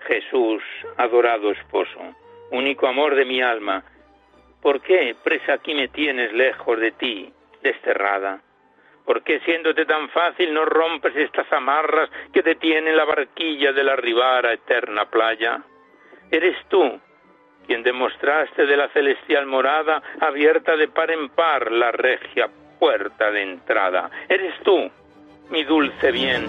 Jesús, 0.08 0.64
adorado 0.98 1.52
esposo, 1.52 2.00
único 2.52 2.88
amor 2.88 3.14
de 3.16 3.26
mi 3.26 3.42
alma, 3.42 3.84
¿Por 4.62 4.82
qué, 4.82 5.16
presa, 5.24 5.54
aquí 5.54 5.74
me 5.74 5.88
tienes 5.88 6.34
lejos 6.34 6.80
de 6.80 6.92
ti, 6.92 7.32
desterrada? 7.62 8.42
¿Por 9.06 9.24
qué, 9.24 9.40
siéndote 9.40 9.86
tan 9.86 10.10
fácil, 10.10 10.54
no 10.54 10.66
rompes 10.66 11.16
estas 11.16 11.52
amarras 11.54 12.10
que 12.34 12.44
te 12.44 12.56
tienen 12.56 12.96
la 12.96 13.06
barquilla 13.06 13.72
de 13.72 13.84
la 13.84 13.96
ribara 13.96 14.54
eterna 14.54 15.10
playa? 15.10 15.62
Eres 16.30 16.58
tú 16.68 17.00
quien 17.70 17.84
demostraste 17.84 18.66
de 18.66 18.76
la 18.76 18.90
celestial 18.90 19.46
morada 19.46 20.02
abierta 20.20 20.76
de 20.76 20.88
par 20.88 21.12
en 21.12 21.30
par 21.30 21.72
la 21.72 21.92
regia 21.92 22.50
puerta 22.80 23.30
de 23.30 23.44
entrada. 23.44 24.10
Eres 24.28 24.56
tú, 24.64 24.90
mi 25.52 25.64
dulce 25.66 26.12
bien, 26.12 26.48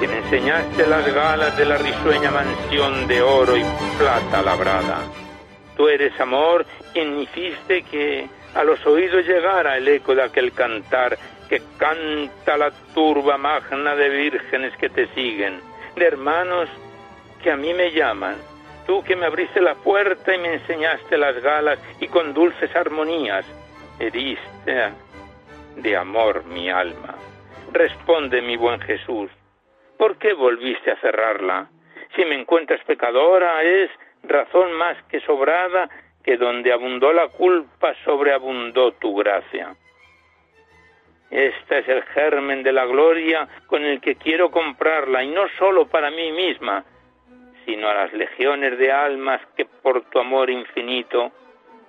quien 0.00 0.10
enseñaste 0.10 0.84
las 0.88 1.14
galas 1.14 1.56
de 1.56 1.64
la 1.64 1.78
risueña 1.78 2.32
mansión 2.32 3.06
de 3.06 3.22
oro 3.22 3.56
y 3.56 3.62
plata 4.00 4.42
labrada. 4.42 4.98
Tú 5.76 5.86
eres 5.86 6.18
amor 6.18 6.66
quien 6.92 7.20
hiciste 7.20 7.84
que 7.84 8.26
a 8.56 8.64
los 8.64 8.84
oídos 8.84 9.24
llegara 9.28 9.76
el 9.76 9.86
eco 9.86 10.16
de 10.16 10.24
aquel 10.24 10.50
cantar 10.50 11.16
que 11.48 11.62
canta 11.78 12.56
la 12.56 12.72
turba 12.92 13.38
magna 13.38 13.94
de 13.94 14.08
vírgenes 14.08 14.76
que 14.76 14.88
te 14.88 15.06
siguen, 15.14 15.60
de 15.94 16.04
hermanos 16.04 16.68
que 17.44 17.52
a 17.52 17.56
mí 17.56 17.72
me 17.74 17.92
llaman. 17.92 18.57
Tú 18.88 19.04
que 19.04 19.16
me 19.16 19.26
abriste 19.26 19.60
la 19.60 19.74
puerta 19.74 20.34
y 20.34 20.38
me 20.38 20.54
enseñaste 20.54 21.18
las 21.18 21.36
galas 21.42 21.78
y 22.00 22.08
con 22.08 22.32
dulces 22.32 22.74
armonías 22.74 23.44
heriste 24.00 24.92
de 25.76 25.94
amor 25.94 26.46
mi 26.46 26.70
alma. 26.70 27.14
Responde, 27.70 28.40
mi 28.40 28.56
buen 28.56 28.80
Jesús, 28.80 29.30
¿por 29.98 30.16
qué 30.16 30.32
volviste 30.32 30.90
a 30.90 30.96
cerrarla? 31.02 31.68
Si 32.16 32.24
me 32.24 32.40
encuentras 32.40 32.82
pecadora 32.86 33.62
es 33.62 33.90
razón 34.22 34.72
más 34.72 34.96
que 35.10 35.20
sobrada 35.20 35.90
que 36.24 36.38
donde 36.38 36.72
abundó 36.72 37.12
la 37.12 37.28
culpa 37.28 37.92
sobreabundó 38.06 38.92
tu 38.92 39.14
gracia. 39.16 39.76
Este 41.30 41.80
es 41.80 41.88
el 41.88 42.02
germen 42.04 42.62
de 42.62 42.72
la 42.72 42.86
gloria 42.86 43.48
con 43.66 43.84
el 43.84 44.00
que 44.00 44.16
quiero 44.16 44.50
comprarla, 44.50 45.22
y 45.24 45.28
no 45.28 45.46
solo 45.58 45.88
para 45.88 46.10
mí 46.10 46.32
misma, 46.32 46.86
sino 47.68 47.86
a 47.86 47.92
las 47.92 48.12
legiones 48.14 48.78
de 48.78 48.90
almas 48.90 49.42
que 49.54 49.66
por 49.66 50.00
tu 50.08 50.18
amor 50.18 50.48
infinito 50.48 51.30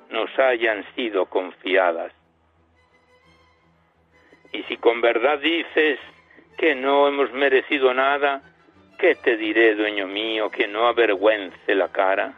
nos 0.09 0.29
hayan 0.37 0.83
sido 0.93 1.27
confiadas. 1.27 2.11
Y 4.51 4.61
si 4.63 4.75
con 4.75 4.99
verdad 4.99 5.39
dices 5.39 5.97
que 6.57 6.75
no 6.75 7.07
hemos 7.07 7.31
merecido 7.31 7.93
nada, 7.93 8.41
¿qué 8.97 9.15
te 9.15 9.37
diré, 9.37 9.73
dueño 9.75 10.05
mío, 10.05 10.49
que 10.51 10.67
no 10.67 10.85
avergüence 10.85 11.73
la 11.73 11.87
cara? 11.87 12.33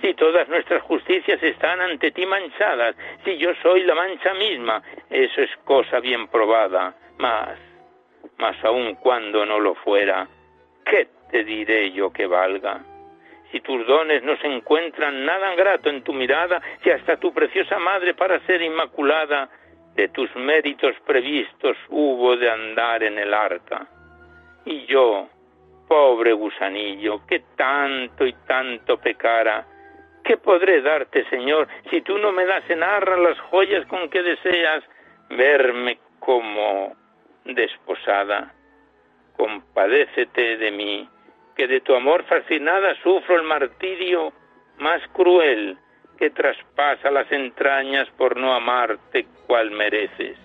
Si 0.00 0.14
todas 0.14 0.48
nuestras 0.48 0.80
justicias 0.82 1.42
están 1.42 1.80
ante 1.80 2.12
ti 2.12 2.24
manchadas, 2.26 2.94
si 3.24 3.36
yo 3.38 3.56
soy 3.60 3.82
la 3.82 3.96
mancha 3.96 4.34
misma, 4.34 4.80
eso 5.10 5.42
es 5.42 5.50
cosa 5.64 5.98
bien 5.98 6.28
probada. 6.28 6.94
Mas, 7.18 7.58
mas 8.38 8.56
aun 8.64 8.94
cuando 8.94 9.44
no 9.44 9.58
lo 9.58 9.74
fuera, 9.74 10.28
¿qué 10.84 11.08
te 11.30 11.44
diré 11.44 11.92
yo 11.92 12.12
que 12.12 12.26
valga? 12.26 12.80
Si 13.50 13.60
tus 13.60 13.86
dones 13.86 14.22
no 14.22 14.36
se 14.38 14.48
encuentran 14.48 15.24
nada 15.24 15.54
grato 15.54 15.88
en 15.88 16.02
tu 16.02 16.12
mirada, 16.12 16.60
si 16.82 16.90
hasta 16.90 17.16
tu 17.18 17.32
preciosa 17.32 17.78
madre 17.78 18.14
para 18.14 18.40
ser 18.46 18.62
inmaculada, 18.62 19.48
de 19.94 20.08
tus 20.08 20.34
méritos 20.36 20.94
previstos 21.06 21.76
hubo 21.88 22.36
de 22.36 22.50
andar 22.50 23.02
en 23.02 23.18
el 23.18 23.32
arca. 23.32 23.86
Y 24.64 24.86
yo, 24.86 25.28
pobre 25.88 26.32
gusanillo, 26.32 27.24
que 27.26 27.40
tanto 27.56 28.26
y 28.26 28.32
tanto 28.46 28.98
pecara, 28.98 29.66
¿qué 30.24 30.36
podré 30.36 30.80
darte, 30.82 31.24
Señor, 31.28 31.68
si 31.90 32.00
tú 32.00 32.18
no 32.18 32.32
me 32.32 32.44
das 32.44 32.68
en 32.70 32.82
arra 32.82 33.16
las 33.16 33.38
joyas 33.40 33.86
con 33.86 34.08
que 34.08 34.22
deseas 34.22 34.82
verme 35.30 35.98
como 36.18 36.96
desposada? 37.44 38.52
Compadécete 39.36 40.56
de 40.56 40.70
mí, 40.70 41.08
que 41.56 41.66
de 41.66 41.80
tu 41.80 41.94
amor 41.94 42.24
fascinada 42.24 42.94
sufro 43.02 43.36
el 43.36 43.44
martirio 43.44 44.32
más 44.78 45.00
cruel 45.12 45.78
que 46.18 46.30
traspasa 46.30 47.10
las 47.10 47.30
entrañas 47.32 48.08
por 48.16 48.36
no 48.36 48.54
amarte 48.54 49.26
cual 49.46 49.70
mereces. 49.70 50.36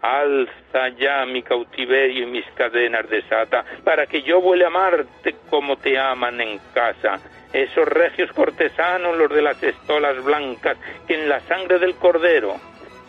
Alza 0.00 0.90
ya 0.96 1.26
mi 1.26 1.42
cautiverio 1.42 2.22
y 2.22 2.30
mis 2.30 2.46
cadenas 2.52 3.08
desata, 3.08 3.64
para 3.82 4.06
que 4.06 4.22
yo 4.22 4.40
vuele 4.40 4.64
a 4.64 4.68
amarte 4.68 5.34
como 5.50 5.76
te 5.76 5.98
aman 5.98 6.40
en 6.40 6.58
casa. 6.72 7.18
Esos 7.52 7.88
regios 7.88 8.30
cortesanos, 8.32 9.16
los 9.16 9.30
de 9.30 9.42
las 9.42 9.60
estolas 9.62 10.22
blancas, 10.22 10.76
que 11.06 11.14
en 11.14 11.28
la 11.28 11.40
sangre 11.40 11.78
del 11.80 11.96
cordero 11.96 12.54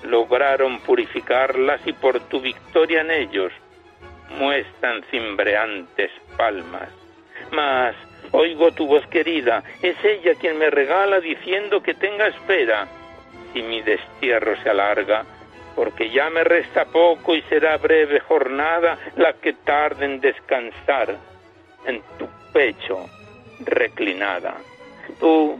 lograron 0.03 0.79
purificarlas 0.79 1.85
y 1.85 1.93
por 1.93 2.21
tu 2.21 2.39
victoria 2.39 3.01
en 3.01 3.11
ellos 3.11 3.51
muestran 4.39 5.03
cimbreantes 5.11 6.11
palmas. 6.37 6.98
Mas 7.51 7.95
Oigo 8.31 8.71
tu 8.71 8.85
voz 8.85 9.05
querida, 9.07 9.63
es 9.81 9.95
ella 10.03 10.35
quien 10.39 10.59
me 10.59 10.69
regala 10.69 11.19
diciendo 11.19 11.81
que 11.81 11.95
tenga 11.95 12.27
espera. 12.27 12.88
Si 13.53 13.63
mi 13.63 13.81
destierro 13.81 14.55
se 14.62 14.69
alarga, 14.69 15.25
porque 15.75 16.12
ya 16.12 16.29
me 16.29 16.43
resta 16.43 16.85
poco 16.85 17.35
y 17.35 17.41
será 17.43 17.77
breve 17.77 18.19
jornada 18.19 18.99
la 19.15 19.33
que 19.33 19.53
tarde 19.53 20.05
en 20.05 20.19
descansar 20.19 21.15
en 21.85 22.03
tu 22.19 22.27
pecho 22.53 23.09
reclinada. 23.62 24.57
Tú, 25.19 25.59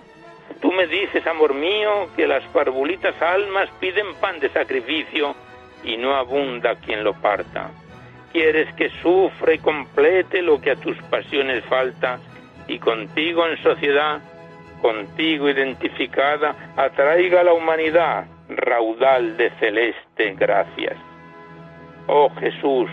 tú 0.62 0.72
me 0.72 0.86
dices, 0.86 1.26
amor 1.26 1.56
mío, 1.56 2.10
que 2.16 2.28
las 2.28 2.44
parvulitas 2.50 3.20
almas 3.20 3.68
piden 3.80 4.14
pan 4.22 4.40
de 4.40 4.50
sacrificio 4.50 5.36
y 5.84 5.98
no 5.98 6.16
abunda 6.16 6.76
quien 6.76 7.04
lo 7.04 7.14
parta. 7.14 7.72
Quieres 8.32 8.72
que 8.76 8.90
sufra 9.02 9.54
y 9.54 9.60
complete 9.60 10.42
lo 10.42 10.62
que 10.62 10.72
a 10.72 10.76
tus 10.76 10.98
pasiones 11.04 11.64
falta 11.66 12.20
y 12.68 12.78
contigo 12.78 13.48
en 13.48 13.62
sociedad, 13.64 14.22
contigo 14.82 15.50
identificada, 15.50 16.74
atraiga 16.78 17.42
a 17.42 17.44
la 17.44 17.54
humanidad 17.54 18.26
raudal 18.50 19.38
de 19.38 19.50
celeste 19.60 20.36
gracias. 20.38 20.98
Oh 22.08 22.30
Jesús, 22.40 22.90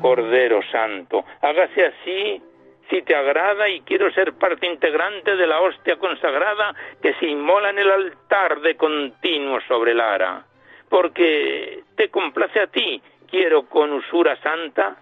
Cordero 0.00 0.60
Santo, 0.70 1.24
hágase 1.40 1.86
así 1.86 2.42
si 2.90 3.02
te 3.02 3.14
agrada 3.14 3.68
y 3.68 3.80
quiero 3.82 4.10
ser 4.12 4.32
parte 4.34 4.66
integrante 4.66 5.36
de 5.36 5.46
la 5.46 5.60
hostia 5.60 5.96
consagrada 5.96 6.74
que 7.02 7.14
se 7.14 7.26
inmola 7.26 7.70
en 7.70 7.78
el 7.78 7.90
altar 7.90 8.60
de 8.60 8.76
continuo 8.76 9.60
sobre 9.68 9.92
el 9.92 10.00
ara. 10.00 10.44
Porque 10.88 11.82
te 11.96 12.08
complace 12.08 12.60
a 12.60 12.66
ti, 12.66 13.02
quiero 13.30 13.66
con 13.66 13.92
usura 13.92 14.36
santa 14.42 14.96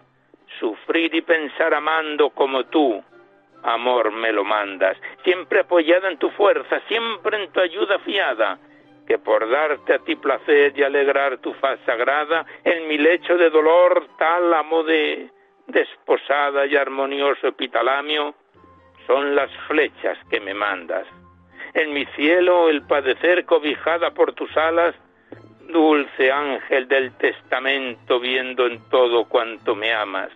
sufrir 0.58 1.14
y 1.14 1.22
pensar 1.22 1.74
amando 1.74 2.30
como 2.30 2.64
tú, 2.66 3.02
amor 3.62 4.12
me 4.12 4.32
lo 4.32 4.44
mandas, 4.44 4.96
siempre 5.24 5.60
apoyada 5.60 6.08
en 6.08 6.18
tu 6.18 6.30
fuerza, 6.30 6.80
siempre 6.88 7.42
en 7.42 7.52
tu 7.52 7.60
ayuda 7.60 7.98
fiada, 8.00 8.58
que 9.06 9.18
por 9.18 9.48
darte 9.48 9.94
a 9.94 9.98
ti 10.00 10.16
placer 10.16 10.72
y 10.76 10.82
alegrar 10.82 11.38
tu 11.38 11.52
faz 11.54 11.78
sagrada, 11.86 12.44
en 12.64 12.88
mi 12.88 12.98
lecho 12.98 13.36
de 13.36 13.50
dolor 13.50 14.06
tálamo 14.18 14.82
de 14.82 15.30
desposada 15.66 16.66
y 16.66 16.76
armonioso 16.76 17.48
epitalamio, 17.48 18.34
son 19.06 19.34
las 19.34 19.50
flechas 19.68 20.18
que 20.30 20.40
me 20.40 20.54
mandas. 20.54 21.06
En 21.74 21.92
mi 21.92 22.06
cielo 22.16 22.68
el 22.68 22.82
padecer 22.82 23.44
cobijada 23.44 24.12
por 24.12 24.32
tus 24.32 24.56
alas, 24.56 24.94
dulce 25.68 26.30
ángel 26.30 26.88
del 26.88 27.12
testamento 27.16 28.20
viendo 28.20 28.66
en 28.66 28.80
todo 28.88 29.26
cuanto 29.26 29.74
me 29.74 29.92
amas 29.92 30.30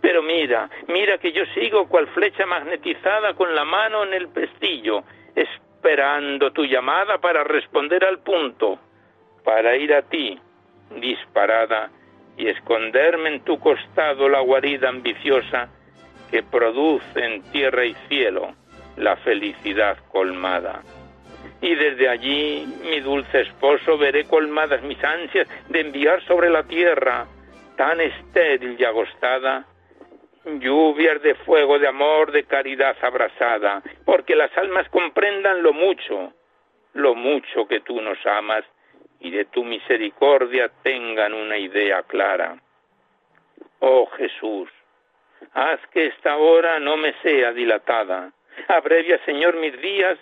pero 0.00 0.22
mira, 0.22 0.68
mira 0.88 1.18
que 1.18 1.32
yo 1.32 1.44
sigo 1.54 1.88
cual 1.88 2.06
flecha 2.08 2.46
magnetizada 2.46 3.34
con 3.34 3.54
la 3.54 3.64
mano 3.64 4.04
en 4.04 4.14
el 4.14 4.28
pestillo, 4.28 5.04
esperando 5.34 6.52
tu 6.52 6.64
llamada 6.64 7.18
para 7.18 7.44
responder 7.44 8.04
al 8.04 8.20
punto, 8.20 8.78
para 9.44 9.76
ir 9.76 9.94
a 9.94 10.02
ti, 10.02 10.38
disparada, 11.00 11.90
y 12.36 12.48
esconderme 12.48 13.30
en 13.30 13.40
tu 13.40 13.58
costado 13.58 14.28
la 14.28 14.40
guarida 14.40 14.90
ambiciosa 14.90 15.70
que 16.30 16.42
produce 16.42 17.24
en 17.24 17.42
tierra 17.50 17.86
y 17.86 17.94
cielo 18.08 18.54
la 18.96 19.16
felicidad 19.16 19.96
colmada. 20.12 20.82
Y 21.60 21.74
desde 21.74 22.08
allí, 22.08 22.66
mi 22.82 23.00
dulce 23.00 23.40
esposo, 23.40 23.96
veré 23.96 24.24
colmadas 24.24 24.82
mis 24.82 25.02
ansias 25.02 25.48
de 25.68 25.80
enviar 25.80 26.22
sobre 26.24 26.50
la 26.50 26.64
tierra, 26.64 27.26
tan 27.76 28.00
estéril 28.00 28.76
y 28.78 28.84
agostada, 28.84 29.64
lluvias 30.44 31.20
de 31.22 31.34
fuego, 31.34 31.78
de 31.78 31.88
amor, 31.88 32.30
de 32.30 32.44
caridad 32.44 32.96
abrazada, 33.02 33.82
porque 34.04 34.36
las 34.36 34.56
almas 34.56 34.88
comprendan 34.90 35.62
lo 35.62 35.72
mucho, 35.72 36.32
lo 36.94 37.14
mucho 37.14 37.66
que 37.66 37.80
tú 37.80 38.00
nos 38.00 38.24
amas 38.26 38.64
y 39.20 39.30
de 39.30 39.46
tu 39.46 39.64
misericordia 39.64 40.70
tengan 40.82 41.34
una 41.34 41.58
idea 41.58 42.02
clara. 42.02 42.56
Oh 43.80 44.06
Jesús, 44.16 44.68
haz 45.52 45.80
que 45.92 46.06
esta 46.06 46.36
hora 46.36 46.78
no 46.78 46.96
me 46.96 47.12
sea 47.22 47.52
dilatada, 47.52 48.32
abrevia 48.68 49.18
Señor 49.24 49.56
mis 49.56 49.78
días 49.80 50.18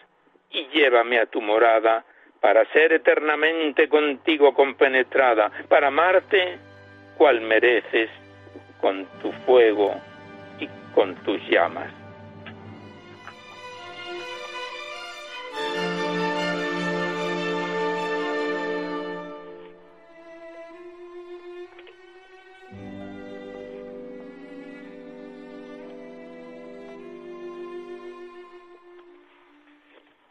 y 0.55 0.69
llévame 0.73 1.19
a 1.19 1.27
tu 1.27 1.43
morada, 1.43 2.05
para 2.41 2.65
ser 2.73 2.93
eternamente 2.93 3.89
contigo 3.89 4.55
compenetrada, 4.55 5.51
para 5.69 5.89
amarte 5.89 6.59
cual 7.17 7.41
mereces, 7.41 8.11
con 8.81 9.07
tu 9.23 9.33
fuego 9.47 9.95
con 10.95 11.15
tus 11.25 11.41
llamas. 11.49 12.04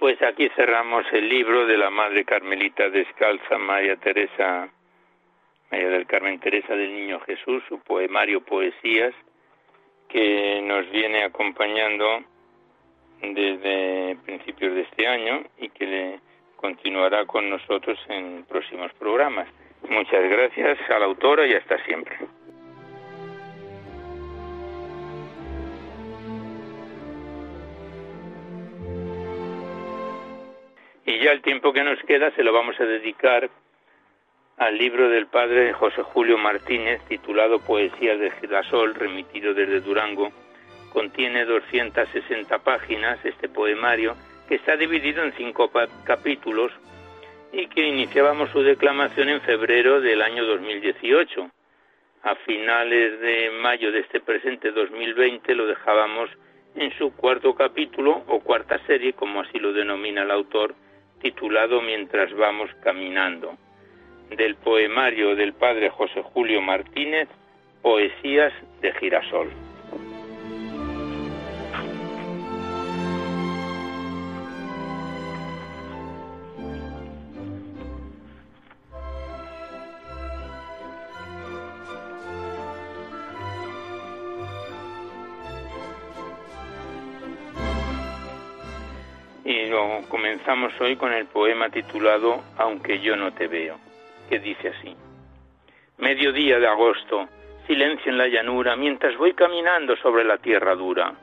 Pues 0.03 0.21
aquí 0.21 0.49
cerramos 0.57 1.05
el 1.13 1.29
libro 1.29 1.65
de 1.65 1.77
la 1.77 1.89
Madre 1.89 2.25
Carmelita 2.25 2.89
Descalza, 2.89 3.57
María 3.57 3.95
Teresa, 3.95 4.67
María 5.71 5.87
del 5.91 6.05
Carmen 6.05 6.41
Teresa 6.41 6.75
del 6.75 6.93
Niño 6.93 7.21
Jesús, 7.21 7.63
su 7.69 7.79
poemario 7.79 8.41
Poesías, 8.41 9.13
que 10.09 10.61
nos 10.61 10.91
viene 10.91 11.23
acompañando 11.23 12.21
desde 13.21 14.17
principios 14.25 14.75
de 14.75 14.81
este 14.81 15.07
año 15.07 15.45
y 15.57 15.69
que 15.69 16.19
continuará 16.57 17.25
con 17.25 17.49
nosotros 17.49 17.97
en 18.09 18.43
próximos 18.43 18.91
programas. 18.95 19.47
Muchas 19.87 20.29
gracias 20.29 20.79
a 20.89 20.99
la 20.99 21.05
autora 21.05 21.47
y 21.47 21.53
hasta 21.53 21.81
siempre. 21.85 22.17
Y 31.13 31.19
ya 31.19 31.31
el 31.31 31.43
tiempo 31.43 31.73
que 31.73 31.83
nos 31.83 31.99
queda 31.99 32.31
se 32.31 32.43
lo 32.43 32.51
vamos 32.51 32.79
a 32.79 32.85
dedicar 32.85 33.47
al 34.57 34.77
libro 34.79 35.09
del 35.09 35.27
padre 35.27 35.71
José 35.71 36.01
Julio 36.01 36.39
Martínez 36.39 37.03
titulado 37.07 37.59
Poesías 37.59 38.19
de 38.19 38.31
Girasol, 38.31 38.95
remitido 38.95 39.53
desde 39.53 39.79
Durango. 39.81 40.31
Contiene 40.91 41.45
260 41.45 42.57
páginas 42.63 43.23
este 43.23 43.47
poemario 43.47 44.15
que 44.49 44.55
está 44.55 44.75
dividido 44.75 45.23
en 45.23 45.33
cinco 45.33 45.69
capítulos 46.03 46.71
y 47.51 47.67
que 47.67 47.87
iniciábamos 47.87 48.49
su 48.49 48.63
declamación 48.63 49.29
en 49.29 49.41
febrero 49.41 50.01
del 50.01 50.19
año 50.19 50.43
2018. 50.45 51.47
A 52.23 52.35
finales 52.37 53.19
de 53.19 53.51
mayo 53.61 53.91
de 53.91 53.99
este 53.99 54.19
presente 54.19 54.71
2020 54.71 55.53
lo 55.53 55.67
dejábamos 55.67 56.31
en 56.73 56.91
su 56.97 57.15
cuarto 57.15 57.53
capítulo 57.53 58.23
o 58.25 58.39
cuarta 58.39 58.79
serie, 58.87 59.13
como 59.13 59.41
así 59.41 59.59
lo 59.59 59.73
denomina 59.73 60.23
el 60.23 60.31
autor, 60.31 60.73
titulado 61.23 61.81
Mientras 61.81 62.31
vamos 62.33 62.69
caminando 62.83 63.57
del 64.29 64.55
poemario 64.55 65.35
del 65.35 65.53
padre 65.53 65.89
José 65.89 66.21
Julio 66.21 66.61
Martínez, 66.61 67.29
Poesías 67.81 68.53
de 68.81 68.91
Girasol. 68.93 69.49
Comenzamos 90.07 90.71
hoy 90.81 90.95
con 90.95 91.11
el 91.13 91.25
poema 91.25 91.69
titulado 91.69 92.43
Aunque 92.57 92.99
yo 92.99 93.15
no 93.15 93.33
te 93.33 93.47
veo 93.47 93.79
que 94.29 94.37
dice 94.39 94.69
así. 94.69 94.95
Mediodía 95.97 96.59
de 96.59 96.67
agosto, 96.67 97.27
silencio 97.65 98.11
en 98.11 98.17
la 98.17 98.27
llanura, 98.27 98.75
mientras 98.75 99.17
voy 99.17 99.33
caminando 99.33 99.95
sobre 99.97 100.23
la 100.23 100.37
tierra 100.37 100.75
dura. 100.75 101.13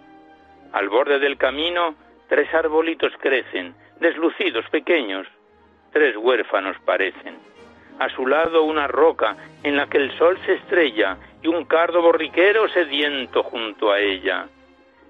Al 0.72 0.88
borde 0.88 1.18
del 1.18 1.36
camino, 1.36 1.94
tres 2.28 2.52
arbolitos 2.52 3.12
crecen, 3.20 3.74
deslucidos, 4.00 4.68
pequeños, 4.70 5.26
tres 5.92 6.16
huérfanos 6.16 6.76
parecen. 6.84 7.38
A 8.00 8.08
su 8.08 8.26
lado 8.26 8.64
una 8.64 8.88
roca 8.88 9.36
en 9.62 9.76
la 9.76 9.86
que 9.86 9.98
el 9.98 10.16
sol 10.18 10.38
se 10.44 10.54
estrella 10.54 11.16
y 11.42 11.46
un 11.46 11.66
cardo 11.66 12.02
borriquero 12.02 12.68
sediento 12.68 13.42
junto 13.44 13.92
a 13.92 14.00
ella. 14.00 14.48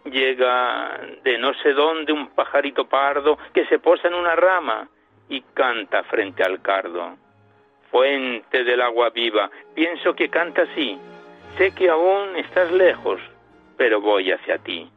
Llega 0.05 1.01
de 1.23 1.39
no 1.39 1.53
sé 1.55 1.73
dónde 1.73 2.13
un 2.13 2.29
pajarito 2.31 2.89
pardo 2.89 3.39
que 3.53 3.67
se 3.67 3.79
posa 3.79 4.09
en 4.09 4.15
una 4.15 4.35
rama 4.35 4.89
y 5.29 5.43
canta 5.55 6.03
frente 6.05 6.43
al 6.43 6.63
cardo 6.63 7.17
fuente 7.91 8.65
del 8.65 8.81
agua 8.81 9.11
viva, 9.11 9.51
pienso 9.75 10.15
que 10.15 10.29
canta 10.29 10.63
así. 10.63 10.99
Sé 11.59 11.75
que 11.75 11.91
aún 11.91 12.37
estás 12.37 12.71
lejos, 12.73 13.21
pero 13.77 14.01
voy 14.01 14.31
hacia 14.31 14.59
ti. 14.59 14.89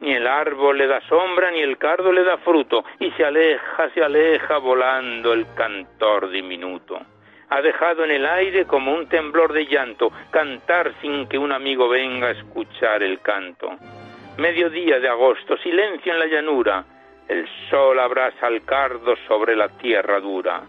Ni 0.00 0.12
el 0.14 0.26
árbol 0.26 0.78
le 0.78 0.88
da 0.88 1.00
sombra, 1.02 1.50
ni 1.52 1.60
el 1.60 1.78
cardo 1.78 2.12
le 2.12 2.24
da 2.24 2.36
fruto, 2.38 2.84
y 2.98 3.10
se 3.12 3.24
aleja, 3.24 3.88
se 3.90 4.02
aleja 4.02 4.58
volando 4.58 5.32
el 5.32 5.46
cantor 5.54 6.28
diminuto. 6.30 7.00
Ha 7.50 7.62
dejado 7.62 8.02
en 8.04 8.10
el 8.10 8.26
aire 8.26 8.64
como 8.64 8.92
un 8.92 9.08
temblor 9.08 9.52
de 9.52 9.66
llanto, 9.66 10.10
cantar 10.30 10.92
sin 11.00 11.28
que 11.28 11.38
un 11.38 11.52
amigo 11.52 11.88
venga 11.88 12.28
a 12.28 12.32
escuchar 12.32 13.02
el 13.02 13.20
canto. 13.20 13.70
Mediodía 14.38 14.98
de 14.98 15.08
agosto, 15.08 15.56
silencio 15.58 16.12
en 16.12 16.18
la 16.18 16.26
llanura, 16.26 16.84
el 17.28 17.46
sol 17.70 17.98
abraza 18.00 18.46
al 18.46 18.64
cardo 18.64 19.14
sobre 19.28 19.54
la 19.54 19.68
tierra 19.68 20.20
dura 20.20 20.62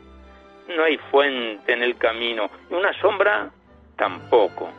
no 0.67 0.83
hay 0.83 0.97
fuente 1.11 1.73
en 1.73 1.83
el 1.83 1.97
camino, 1.97 2.49
y 2.69 2.73
una 2.73 2.93
sombra 2.99 3.49
tampoco. 3.95 4.71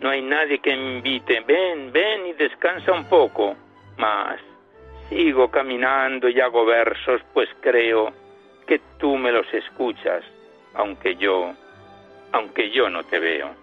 No 0.00 0.10
hay 0.10 0.22
nadie 0.22 0.58
que 0.58 0.74
me 0.76 0.96
invite, 0.96 1.40
ven, 1.40 1.92
ven 1.92 2.26
y 2.26 2.32
descansa 2.32 2.92
un 2.92 3.04
poco. 3.04 3.54
Mas 3.98 4.40
sigo 5.08 5.50
caminando 5.50 6.28
y 6.28 6.40
hago 6.40 6.64
versos, 6.64 7.20
pues 7.34 7.48
creo 7.60 8.12
que 8.66 8.80
tú 8.98 9.16
me 9.16 9.30
los 9.30 9.52
escuchas, 9.52 10.24
aunque 10.74 11.16
yo, 11.16 11.52
aunque 12.32 12.70
yo 12.70 12.88
no 12.88 13.04
te 13.04 13.18
veo. 13.18 13.59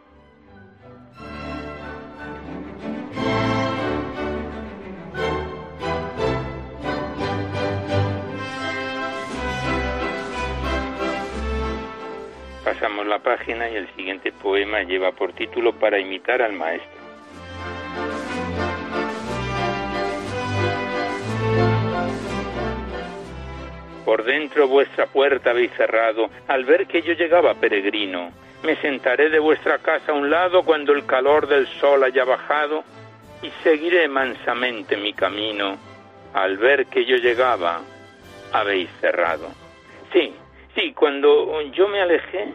La 13.07 13.19
página 13.19 13.69
y 13.69 13.75
el 13.77 13.87
siguiente 13.95 14.33
poema 14.33 14.83
lleva 14.83 15.13
por 15.13 15.31
título 15.31 15.71
Para 15.71 15.97
imitar 15.97 16.41
al 16.41 16.51
maestro. 16.51 16.99
Por 24.03 24.25
dentro 24.25 24.67
vuestra 24.67 25.05
puerta 25.05 25.51
habéis 25.51 25.71
cerrado, 25.77 26.29
al 26.49 26.65
ver 26.65 26.85
que 26.85 27.01
yo 27.01 27.13
llegaba 27.13 27.53
peregrino. 27.53 28.29
Me 28.63 28.75
sentaré 28.75 29.29
de 29.29 29.39
vuestra 29.39 29.77
casa 29.77 30.11
a 30.11 30.15
un 30.15 30.29
lado 30.29 30.63
cuando 30.63 30.91
el 30.91 31.05
calor 31.05 31.47
del 31.47 31.65
sol 31.79 32.03
haya 32.03 32.25
bajado 32.25 32.83
y 33.41 33.49
seguiré 33.63 34.09
mansamente 34.09 34.97
mi 34.97 35.13
camino. 35.13 35.77
Al 36.33 36.57
ver 36.57 36.87
que 36.87 37.05
yo 37.05 37.15
llegaba, 37.15 37.79
habéis 38.51 38.89
cerrado. 38.99 39.47
Sí, 40.11 40.33
sí, 40.75 40.91
cuando 40.91 41.61
yo 41.71 41.87
me 41.87 42.01
alejé, 42.01 42.53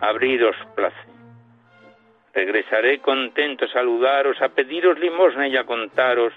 abriros 0.00 0.56
place. 0.74 0.96
Regresaré 2.32 2.98
contento 2.98 3.64
a 3.64 3.68
saludaros, 3.68 4.40
a 4.42 4.48
pediros 4.48 4.98
limosna 4.98 5.46
y 5.46 5.56
a 5.56 5.64
contaros, 5.64 6.32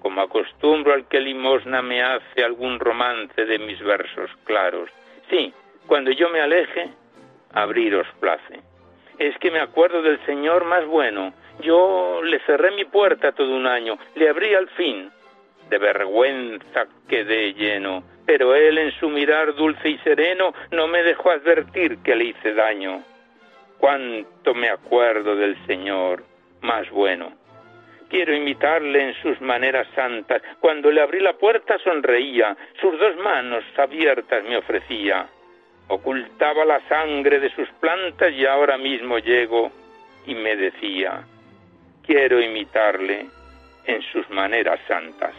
como 0.00 0.22
acostumbro 0.22 0.94
al 0.94 1.08
que 1.08 1.20
limosna 1.20 1.82
me 1.82 2.02
hace 2.02 2.42
algún 2.42 2.78
romance 2.78 3.44
de 3.44 3.58
mis 3.58 3.78
versos 3.80 4.30
claros. 4.44 4.88
Sí, 5.28 5.52
cuando 5.86 6.10
yo 6.10 6.30
me 6.30 6.40
aleje, 6.40 6.88
abriros 7.52 8.06
place. 8.20 8.60
Es 9.18 9.36
que 9.38 9.50
me 9.50 9.60
acuerdo 9.60 10.02
del 10.02 10.24
Señor 10.26 10.64
más 10.64 10.86
bueno. 10.86 11.32
Yo 11.60 12.20
le 12.22 12.38
cerré 12.40 12.70
mi 12.72 12.84
puerta 12.84 13.32
todo 13.32 13.54
un 13.54 13.66
año, 13.66 13.98
le 14.14 14.28
abrí 14.28 14.54
al 14.54 14.68
fin. 14.70 15.10
De 15.70 15.78
vergüenza 15.78 16.86
quedé 17.08 17.52
lleno 17.54 18.04
pero 18.26 18.54
él 18.54 18.76
en 18.78 18.90
su 18.98 19.08
mirar 19.08 19.54
dulce 19.54 19.88
y 19.88 19.98
sereno 19.98 20.52
no 20.72 20.88
me 20.88 21.02
dejó 21.02 21.30
advertir 21.30 21.98
que 22.02 22.16
le 22.16 22.24
hice 22.26 22.52
daño. 22.52 23.02
Cuánto 23.78 24.54
me 24.54 24.68
acuerdo 24.68 25.36
del 25.36 25.56
Señor, 25.66 26.24
más 26.60 26.90
bueno. 26.90 27.32
Quiero 28.08 28.34
imitarle 28.34 29.02
en 29.02 29.14
sus 29.14 29.40
maneras 29.40 29.86
santas. 29.94 30.42
Cuando 30.60 30.90
le 30.90 31.00
abrí 31.00 31.20
la 31.20 31.34
puerta 31.34 31.78
sonreía, 31.78 32.56
sus 32.80 32.98
dos 32.98 33.16
manos 33.16 33.64
abiertas 33.76 34.44
me 34.44 34.56
ofrecía. 34.56 35.26
Ocultaba 35.88 36.64
la 36.64 36.80
sangre 36.88 37.38
de 37.38 37.50
sus 37.50 37.68
plantas 37.80 38.32
y 38.32 38.46
ahora 38.46 38.76
mismo 38.76 39.18
llego 39.18 39.70
y 40.26 40.34
me 40.34 40.56
decía, 40.56 41.24
quiero 42.04 42.40
imitarle 42.40 43.26
en 43.84 44.02
sus 44.02 44.28
maneras 44.30 44.80
santas. 44.88 45.34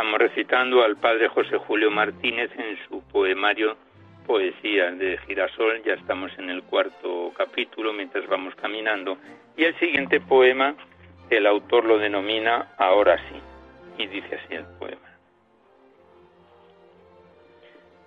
Estamos 0.00 0.18
recitando 0.18 0.82
al 0.82 0.96
padre 0.96 1.28
José 1.28 1.58
Julio 1.58 1.90
Martínez 1.90 2.50
en 2.56 2.78
su 2.88 3.02
poemario 3.08 3.76
Poesía 4.26 4.92
de 4.92 5.18
Girasol. 5.26 5.82
Ya 5.84 5.92
estamos 5.92 6.32
en 6.38 6.48
el 6.48 6.62
cuarto 6.62 7.30
capítulo 7.36 7.92
mientras 7.92 8.26
vamos 8.26 8.54
caminando. 8.54 9.18
Y 9.58 9.64
el 9.64 9.78
siguiente 9.78 10.18
poema, 10.18 10.74
el 11.28 11.46
autor 11.46 11.84
lo 11.84 11.98
denomina 11.98 12.68
Ahora 12.78 13.18
sí. 13.28 14.02
Y 14.02 14.06
dice 14.06 14.36
así 14.36 14.54
el 14.54 14.64
poema. 14.78 15.06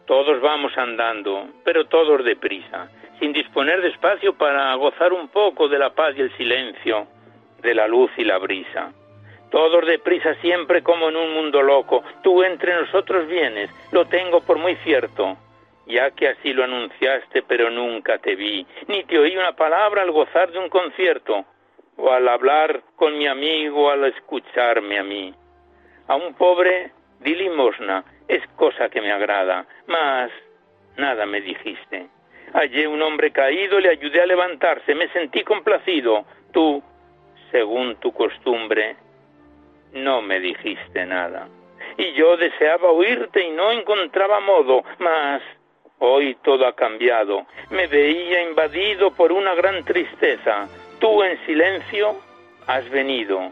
Todos 0.08 0.42
vamos 0.42 0.76
andando, 0.76 1.48
pero 1.64 1.86
todos 1.86 2.26
deprisa, 2.26 2.90
sin 3.20 3.34
disponer 3.34 3.84
de 3.84 3.90
espacio 3.90 4.34
para 4.34 4.74
gozar 4.74 5.14
un 5.14 5.28
poco 5.28 5.70
de 5.70 5.78
la 5.78 5.92
paz 5.92 6.16
y 6.18 6.22
el 6.22 6.36
silencio, 6.38 7.06
de 7.62 7.76
la 7.76 7.88
luz 7.88 8.10
y 8.18 8.24
la 8.24 8.40
brisa 8.40 8.92
todos 9.54 9.86
deprisa 9.86 10.34
siempre 10.42 10.82
como 10.82 11.10
en 11.10 11.16
un 11.16 11.32
mundo 11.32 11.62
loco. 11.62 12.04
Tú 12.24 12.42
entre 12.42 12.74
nosotros 12.74 13.28
vienes, 13.28 13.70
lo 13.92 14.06
tengo 14.06 14.42
por 14.42 14.58
muy 14.58 14.76
cierto. 14.78 15.38
Ya 15.86 16.10
que 16.10 16.30
así 16.30 16.54
lo 16.54 16.64
anunciaste, 16.64 17.44
pero 17.44 17.70
nunca 17.70 18.18
te 18.18 18.36
vi, 18.36 18.66
ni 18.88 19.04
te 19.04 19.20
oí 19.20 19.38
una 19.38 19.56
palabra 19.56 20.02
al 20.02 20.10
gozar 20.10 20.52
de 20.52 20.58
un 20.58 20.70
concierto, 20.70 21.46
o 21.98 22.12
al 22.12 22.28
hablar 22.30 22.82
con 22.96 23.16
mi 23.16 23.28
amigo, 23.28 23.92
al 23.92 24.06
escucharme 24.06 24.98
a 24.98 25.04
mí. 25.04 25.32
A 26.08 26.16
un 26.16 26.34
pobre 26.34 26.90
di 27.20 27.36
limosna, 27.36 28.04
es 28.28 28.42
cosa 28.56 28.90
que 28.90 29.02
me 29.02 29.12
agrada, 29.12 29.68
mas 29.86 30.32
nada 30.98 31.28
me 31.28 31.42
dijiste. 31.42 32.08
Hallé 32.54 32.88
un 32.88 33.04
hombre 33.04 33.32
caído, 33.32 33.80
le 33.80 33.90
ayudé 33.90 34.20
a 34.20 34.26
levantarse, 34.26 34.96
me 34.96 35.10
sentí 35.10 35.44
complacido. 35.44 36.26
Tú, 36.52 36.82
según 37.52 37.98
tu 37.98 38.12
costumbre, 38.14 38.96
no 39.94 40.22
me 40.22 40.40
dijiste 40.40 41.06
nada. 41.06 41.48
Y 41.98 42.14
yo 42.14 42.38
deseaba 42.38 42.90
oírte 42.90 43.44
y 43.44 43.52
no 43.52 43.72
encontraba 43.72 44.40
modo, 44.40 44.84
mas 45.00 45.42
hoy 46.00 46.36
todo 46.44 46.66
ha 46.68 46.76
cambiado. 46.76 47.46
Me 47.70 47.88
veía 47.88 48.42
invadido 48.42 49.12
por 49.12 49.32
una 49.32 49.54
gran 49.54 49.84
tristeza. 49.84 50.68
Tú 51.00 51.24
en 51.24 51.38
silencio 51.46 52.16
has 52.68 52.90
venido 52.90 53.52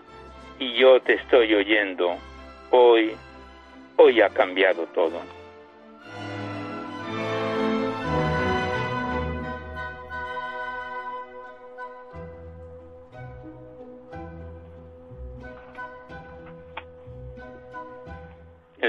y 0.60 0.74
yo 0.74 1.02
te 1.02 1.14
estoy 1.14 1.54
oyendo. 1.54 2.16
Hoy, 2.72 3.16
hoy 3.98 4.22
ha 4.22 4.30
cambiado 4.30 4.86
todo. 4.88 5.22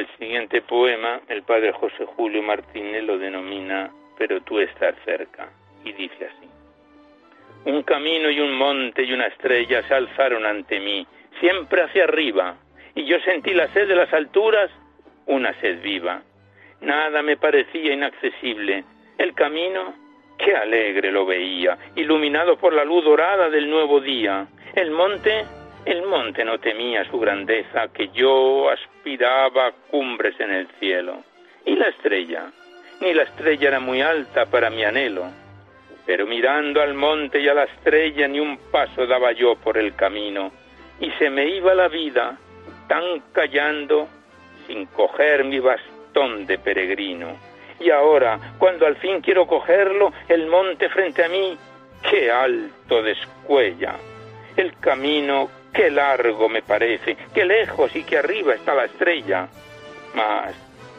El 0.02 0.08
siguiente 0.18 0.62
poema, 0.62 1.20
el 1.28 1.44
padre 1.44 1.70
José 1.70 2.04
Julio 2.16 2.42
Martínez 2.42 3.04
lo 3.04 3.18
denomina 3.18 3.88
Pero 4.18 4.40
tú 4.40 4.58
estás 4.58 4.96
cerca, 5.04 5.48
y 5.84 5.92
dice 5.92 6.26
así. 6.26 6.48
Un 7.66 7.84
camino 7.84 8.28
y 8.28 8.40
un 8.40 8.52
monte 8.52 9.04
y 9.04 9.12
una 9.12 9.28
estrella 9.28 9.80
se 9.84 9.94
alzaron 9.94 10.44
ante 10.44 10.80
mí, 10.80 11.06
siempre 11.38 11.82
hacia 11.82 12.02
arriba, 12.02 12.56
y 12.96 13.04
yo 13.04 13.20
sentí 13.20 13.54
la 13.54 13.68
sed 13.68 13.86
de 13.86 13.94
las 13.94 14.12
alturas, 14.12 14.72
una 15.26 15.54
sed 15.60 15.80
viva. 15.82 16.22
Nada 16.80 17.22
me 17.22 17.36
parecía 17.36 17.92
inaccesible. 17.92 18.82
El 19.18 19.34
camino, 19.34 19.94
qué 20.36 20.56
alegre 20.56 21.12
lo 21.12 21.26
veía, 21.26 21.78
iluminado 21.94 22.56
por 22.58 22.72
la 22.72 22.84
luz 22.84 23.04
dorada 23.04 23.48
del 23.50 23.70
nuevo 23.70 24.00
día. 24.00 24.48
El 24.74 24.90
monte, 24.90 25.44
el 25.84 26.02
monte 26.06 26.44
no 26.44 26.58
temía 26.58 27.04
su 27.10 27.18
grandeza, 27.18 27.88
que 27.88 28.08
yo 28.08 28.70
aspiraba 28.70 29.72
cumbres 29.90 30.38
en 30.38 30.52
el 30.52 30.68
cielo. 30.78 31.24
Y 31.64 31.74
la 31.74 31.88
estrella, 31.88 32.52
ni 33.00 33.12
la 33.12 33.24
estrella 33.24 33.68
era 33.68 33.80
muy 33.80 34.00
alta 34.00 34.46
para 34.46 34.70
mi 34.70 34.84
anhelo. 34.84 35.24
Pero 36.06 36.26
mirando 36.26 36.80
al 36.80 36.94
monte 36.94 37.40
y 37.40 37.48
a 37.48 37.54
la 37.54 37.64
estrella 37.64 38.28
ni 38.28 38.38
un 38.38 38.58
paso 38.70 39.06
daba 39.06 39.32
yo 39.32 39.56
por 39.56 39.76
el 39.76 39.94
camino, 39.94 40.52
y 41.00 41.10
se 41.12 41.30
me 41.30 41.46
iba 41.46 41.74
la 41.74 41.88
vida 41.88 42.38
tan 42.88 43.20
callando 43.32 44.08
sin 44.66 44.86
coger 44.86 45.44
mi 45.44 45.58
bastón 45.58 46.46
de 46.46 46.58
peregrino. 46.58 47.36
Y 47.80 47.90
ahora, 47.90 48.38
cuando 48.58 48.86
al 48.86 48.96
fin 48.96 49.20
quiero 49.20 49.46
cogerlo, 49.46 50.12
el 50.28 50.46
monte 50.46 50.88
frente 50.88 51.24
a 51.24 51.28
mí, 51.28 51.56
qué 52.08 52.30
alto 52.30 53.02
descuella. 53.02 53.96
El 54.56 54.76
camino 54.78 55.48
Qué 55.72 55.90
largo 55.90 56.48
me 56.48 56.62
parece, 56.62 57.16
qué 57.34 57.44
lejos 57.44 57.94
y 57.96 58.04
qué 58.04 58.18
arriba 58.18 58.54
está 58.54 58.74
la 58.74 58.84
estrella. 58.84 59.48
Mas 60.14 60.54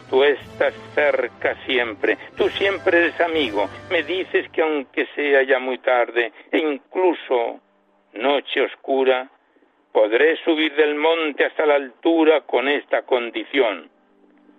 tú 0.09 0.23
estás 0.23 0.73
cerca 0.95 1.55
siempre, 1.65 2.17
tú 2.35 2.49
siempre 2.49 2.97
eres 2.97 3.19
amigo. 3.21 3.69
Me 3.91 4.03
dices 4.03 4.49
que 4.49 4.61
aunque 4.61 5.07
sea 5.15 5.43
ya 5.43 5.59
muy 5.59 5.77
tarde 5.79 6.31
e 6.51 6.57
incluso 6.57 7.59
noche 8.13 8.61
oscura, 8.61 9.29
podré 9.91 10.37
subir 10.43 10.75
del 10.75 10.95
monte 10.95 11.45
hasta 11.45 11.65
la 11.65 11.75
altura 11.75 12.41
con 12.41 12.67
esta 12.67 13.03
condición, 13.03 13.89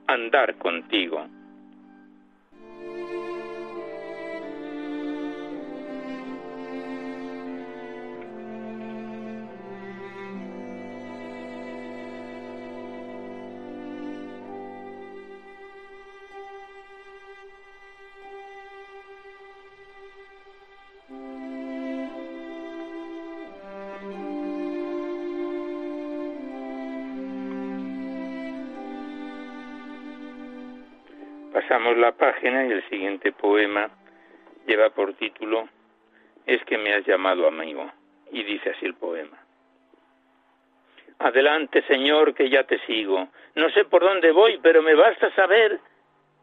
andar 0.06 0.54
contigo. 0.56 1.26
La 31.74 32.12
página 32.12 32.64
y 32.66 32.70
el 32.70 32.88
siguiente 32.88 33.32
poema 33.32 33.90
lleva 34.64 34.90
por 34.90 35.12
título 35.14 35.68
Es 36.46 36.64
que 36.66 36.78
me 36.78 36.94
has 36.94 37.04
llamado 37.04 37.48
amigo. 37.48 37.90
Y 38.30 38.44
dice 38.44 38.70
así 38.70 38.86
el 38.86 38.94
poema. 38.94 39.36
Adelante, 41.18 41.82
Señor, 41.88 42.32
que 42.32 42.48
ya 42.48 42.62
te 42.62 42.78
sigo. 42.86 43.26
No 43.56 43.70
sé 43.70 43.86
por 43.86 44.02
dónde 44.02 44.30
voy, 44.30 44.60
pero 44.62 44.82
me 44.82 44.94
basta 44.94 45.34
saber 45.34 45.80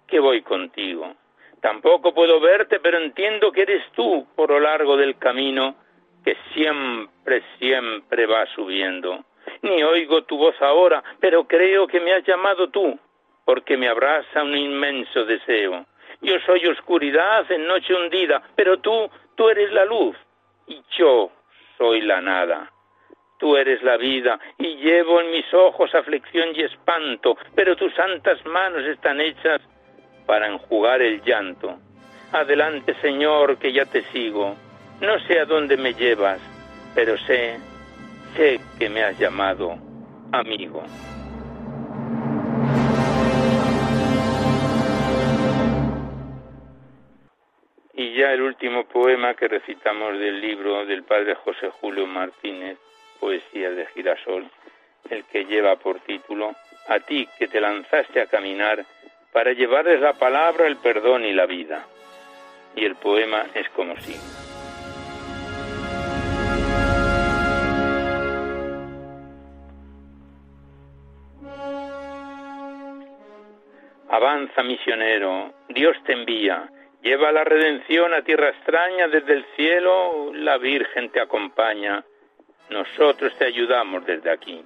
que 0.06 0.20
voy 0.20 0.42
contigo. 0.42 1.16
Tampoco 1.62 2.14
puedo 2.14 2.42
verte, 2.42 2.82
pero 2.82 2.98
entiendo 2.98 3.54
que 3.54 3.62
eres 3.62 3.90
tú 3.94 4.28
por 4.36 4.50
lo 4.50 4.60
largo 4.60 4.98
del 4.98 5.18
camino 5.18 5.76
que 6.26 6.36
siempre, 6.54 7.42
siempre 7.58 8.26
va 8.26 8.46
subiendo. 8.48 9.24
Ni 9.62 9.82
oigo 9.82 10.24
tu 10.26 10.38
voz 10.38 10.62
ahora, 10.62 11.02
pero 11.22 11.46
creo 11.46 11.88
que 11.88 12.02
me 12.02 12.12
has 12.12 12.24
llamado 12.26 12.70
tú 12.70 13.00
porque 13.52 13.76
me 13.76 13.90
abraza 13.90 14.44
un 14.44 14.56
inmenso 14.56 15.26
deseo. 15.26 15.86
Yo 16.22 16.40
soy 16.46 16.66
oscuridad 16.68 17.52
en 17.52 17.68
noche 17.68 17.94
hundida, 17.94 18.42
pero 18.56 18.80
tú, 18.80 19.12
tú 19.36 19.50
eres 19.50 19.74
la 19.74 19.84
luz 19.84 20.16
y 20.68 20.82
yo 20.98 21.30
soy 21.78 22.00
la 22.00 22.22
nada. 22.22 22.72
Tú 23.38 23.58
eres 23.58 23.84
la 23.84 23.98
vida 23.98 24.40
y 24.58 24.78
llevo 24.78 25.20
en 25.20 25.32
mis 25.32 25.54
ojos 25.54 25.94
aflicción 25.94 26.56
y 26.56 26.62
espanto, 26.62 27.36
pero 27.54 27.76
tus 27.76 27.94
santas 27.94 28.40
manos 28.46 28.86
están 28.86 29.20
hechas 29.20 29.60
para 30.26 30.48
enjugar 30.48 31.02
el 31.02 31.22
llanto. 31.22 31.78
Adelante, 32.32 32.96
Señor, 33.02 33.58
que 33.58 33.74
ya 33.74 33.86
te 33.86 34.04
sigo. 34.14 34.56
No 35.02 35.20
sé 35.28 35.42
a 35.42 35.46
dónde 35.46 35.76
me 35.76 35.94
llevas, 35.94 36.40
pero 36.96 37.18
sé, 37.18 37.60
sé 38.38 38.62
que 38.80 38.88
me 38.88 39.04
has 39.04 39.20
llamado 39.20 39.76
amigo. 40.32 40.86
Y 47.94 48.14
ya 48.14 48.32
el 48.32 48.42
último 48.42 48.86
poema 48.86 49.34
que 49.34 49.48
recitamos 49.48 50.18
del 50.18 50.40
libro 50.40 50.86
del 50.86 51.04
padre 51.04 51.36
José 51.36 51.70
Julio 51.70 52.08
Martínez, 52.08 52.78
Poesía 53.20 53.72
de 53.72 53.86
Girasol, 53.88 54.50
el 55.10 55.26
que 55.26 55.46
lleva 55.46 55.76
por 55.76 56.00
título 56.00 56.56
A 56.88 57.00
ti 57.00 57.28
que 57.38 57.48
te 57.48 57.60
lanzaste 57.60 58.22
a 58.22 58.28
caminar 58.28 58.86
para 59.34 59.52
llevarles 59.52 60.00
la 60.00 60.14
palabra, 60.14 60.68
el 60.68 60.78
perdón 60.78 61.26
y 61.26 61.34
la 61.34 61.46
vida. 61.46 61.86
Y 62.76 62.86
el 62.86 62.96
poema 62.96 63.46
es 63.54 63.68
como 63.70 63.98
sigue. 63.98 64.20
Avanza 74.10 74.64
misionero, 74.64 75.54
Dios 75.70 75.96
te 76.06 76.14
envía 76.14 76.70
Lleva 77.02 77.32
la 77.32 77.44
redención 77.44 78.14
a 78.14 78.22
tierra 78.22 78.50
extraña, 78.50 79.08
desde 79.08 79.34
el 79.34 79.46
cielo 79.56 80.32
la 80.36 80.60
Virgen 80.60 81.10
te 81.10 81.20
acompaña, 81.20 82.04
nosotros 82.70 83.36
te 83.40 83.46
ayudamos 83.46 84.06
desde 84.06 84.30
aquí. 84.30 84.64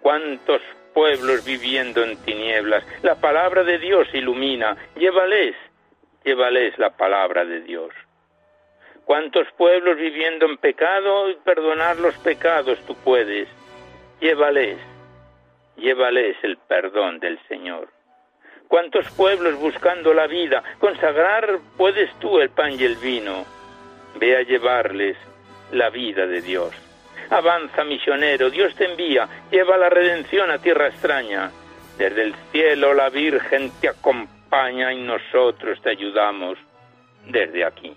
¿Cuántos 0.00 0.60
pueblos 0.92 1.44
viviendo 1.44 2.02
en 2.02 2.16
tinieblas? 2.24 2.84
La 3.02 3.14
palabra 3.14 3.62
de 3.62 3.78
Dios 3.78 4.08
ilumina, 4.12 4.76
llévales, 4.96 5.54
llévales 6.24 6.76
la 6.76 6.90
palabra 6.90 7.44
de 7.44 7.60
Dios. 7.60 7.94
¿Cuántos 9.04 9.46
pueblos 9.52 9.96
viviendo 9.96 10.46
en 10.46 10.56
pecado 10.56 11.30
y 11.30 11.36
perdonar 11.36 12.00
los 12.00 12.16
pecados 12.18 12.84
tú 12.84 12.96
puedes? 12.96 13.48
Llévales, 14.20 14.78
llévales 15.76 16.36
el 16.42 16.56
perdón 16.56 17.20
del 17.20 17.38
Señor 17.46 17.93
cuántos 18.68 19.10
pueblos 19.12 19.58
buscando 19.58 20.12
la 20.12 20.26
vida, 20.26 20.62
consagrar 20.78 21.58
puedes 21.76 22.12
tú 22.18 22.40
el 22.40 22.50
pan 22.50 22.72
y 22.72 22.84
el 22.84 22.96
vino. 22.96 23.44
Ve 24.18 24.36
a 24.36 24.42
llevarles 24.42 25.16
la 25.72 25.90
vida 25.90 26.26
de 26.26 26.40
Dios. 26.40 26.72
Avanza, 27.30 27.84
misionero, 27.84 28.50
Dios 28.50 28.74
te 28.76 28.84
envía, 28.84 29.28
lleva 29.50 29.76
la 29.76 29.88
redención 29.88 30.50
a 30.50 30.58
tierra 30.58 30.88
extraña. 30.88 31.50
Desde 31.98 32.22
el 32.22 32.34
cielo 32.52 32.94
la 32.94 33.08
Virgen 33.08 33.70
te 33.80 33.88
acompaña 33.88 34.92
y 34.92 35.00
nosotros 35.00 35.80
te 35.82 35.90
ayudamos 35.90 36.58
desde 37.26 37.64
aquí. 37.64 37.96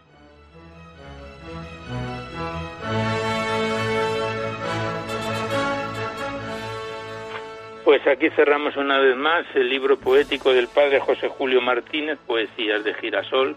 Pues 7.87 8.05
aquí 8.05 8.29
cerramos 8.31 8.75
una 8.75 8.97
vez 8.97 9.15
más 9.15 9.45
el 9.55 9.69
libro 9.69 9.97
poético 9.97 10.51
del 10.51 10.67
padre 10.67 10.99
José 10.99 11.29
Julio 11.29 11.61
Martínez, 11.61 12.19
Poesías 12.27 12.83
de 12.83 12.93
Girasol. 12.93 13.55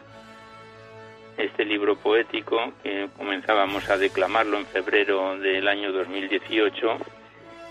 Este 1.37 1.65
libro 1.65 1.97
poético 1.97 2.73
que 2.81 3.09
comenzábamos 3.17 3.91
a 3.91 3.99
declamarlo 3.99 4.57
en 4.57 4.67
febrero 4.67 5.37
del 5.37 5.67
año 5.67 5.91
2018 5.91 6.99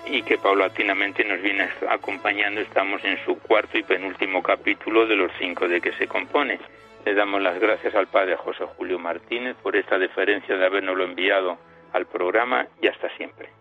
y 0.07 0.21
que 0.23 0.37
paulatinamente 0.37 1.23
nos 1.23 1.41
viene 1.41 1.69
acompañando. 1.89 2.59
Estamos 2.59 3.01
en 3.05 3.17
su 3.23 3.39
cuarto 3.39 3.77
y 3.77 3.83
penúltimo 3.83 4.43
capítulo 4.43 5.07
de 5.07 5.15
los 5.15 5.31
cinco 5.39 5.65
de 5.65 5.79
que 5.79 5.93
se 5.93 6.09
compone. 6.09 6.59
Le 7.05 7.13
damos 7.13 7.41
las 7.41 7.57
gracias 7.57 7.95
al 7.95 8.07
padre 8.07 8.35
José 8.35 8.65
Julio 8.75 8.99
Martínez 8.99 9.55
por 9.63 9.77
esta 9.77 9.97
deferencia 9.97 10.57
de 10.57 10.65
habernoslo 10.65 11.05
enviado 11.05 11.57
al 11.93 12.05
programa 12.05 12.67
y 12.81 12.87
hasta 12.87 13.07
siempre. 13.15 13.58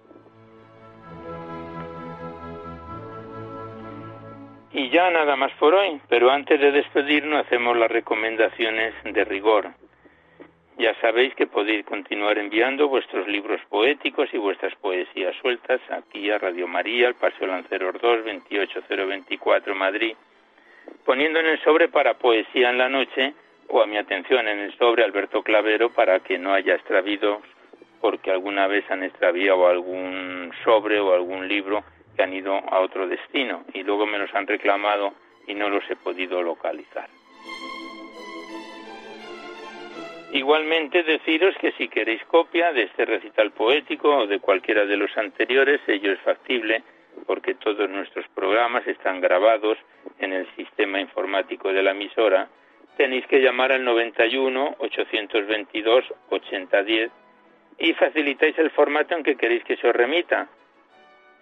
Y 4.79 4.91
ya 4.91 5.11
nada 5.11 5.35
más 5.35 5.51
por 5.55 5.74
hoy, 5.74 6.01
pero 6.09 6.31
antes 6.31 6.61
de 6.61 6.70
despedirnos 6.70 7.45
hacemos 7.45 7.76
las 7.76 7.91
recomendaciones 7.91 8.95
de 9.03 9.24
rigor. 9.24 9.70
Ya 10.79 10.95
sabéis 11.01 11.35
que 11.35 11.49
podéis 11.49 11.85
continuar 11.85 12.39
enviando 12.39 12.87
vuestros 12.87 13.26
libros 13.26 13.61
poéticos 13.70 14.33
y 14.33 14.39
vuestras 14.39 14.72
poesías 14.76 15.35
sueltas 15.43 15.81
aquí 15.91 16.31
a 16.31 16.39
Radio 16.39 16.68
María, 16.68 17.09
al 17.09 17.16
Paseo 17.16 17.49
Lanceros 17.49 18.01
2, 18.01 18.24
28024 18.24 19.74
Madrid, 19.74 20.14
poniendo 21.05 21.41
en 21.41 21.47
el 21.47 21.61
sobre 21.64 21.89
para 21.89 22.14
poesía 22.14 22.70
en 22.70 22.79
la 22.79 22.89
noche 22.89 23.35
o 23.66 23.83
a 23.83 23.87
mi 23.89 23.97
atención 23.97 24.47
en 24.47 24.61
el 24.61 24.79
sobre 24.79 25.03
Alberto 25.03 25.43
Clavero 25.43 25.91
para 25.91 26.20
que 26.20 26.39
no 26.39 26.55
haya 26.55 26.76
extravíos 26.76 27.39
porque 28.01 28.31
alguna 28.31 28.68
vez 28.68 28.89
han 28.93 29.03
extraviado 29.03 29.66
algún 29.66 30.53
sobre 30.62 31.01
o 31.01 31.14
algún 31.14 31.49
libro 31.49 31.83
han 32.23 32.33
ido 32.33 32.55
a 32.55 32.81
otro 32.81 33.07
destino 33.07 33.64
y 33.73 33.83
luego 33.83 34.07
me 34.07 34.19
los 34.19 34.35
han 34.35 34.47
reclamado 34.47 35.14
y 35.47 35.55
no 35.55 35.69
los 35.69 35.89
he 35.91 35.97
podido 35.97 36.43
localizar. 36.43 37.09
Igualmente 40.33 41.03
deciros 41.05 41.57
que 41.59 41.73
si 41.73 41.89
queréis 41.89 42.23
copia 42.25 42.73
de 42.73 42.83
este 42.83 43.07
recital 43.07 43.51
poético 43.53 44.14
o 44.14 44.27
de 44.27 44.41
cualquiera 44.41 44.85
de 44.85 44.97
los 44.97 45.16
anteriores, 45.16 45.81
ello 45.87 46.12
es 46.12 46.21
factible 46.21 46.83
porque 47.27 47.55
todos 47.55 47.89
nuestros 47.89 48.27
programas 48.35 48.87
están 48.87 49.21
grabados 49.21 49.79
en 50.19 50.33
el 50.33 50.47
sistema 50.55 51.01
informático 51.01 51.73
de 51.73 51.83
la 51.83 51.93
emisora. 51.93 52.49
Tenéis 52.97 53.27
que 53.27 53.41
llamar 53.41 53.73
al 53.73 53.85
91 53.85 54.77
822 54.79 56.05
8010 56.31 57.11
y 57.79 57.93
facilitáis 57.95 58.59
el 58.59 58.71
formato 58.71 59.14
en 59.14 59.23
que 59.23 59.37
queréis 59.37 59.64
que 59.64 59.77
se 59.77 59.89
os 59.89 59.97
remita. 59.97 60.49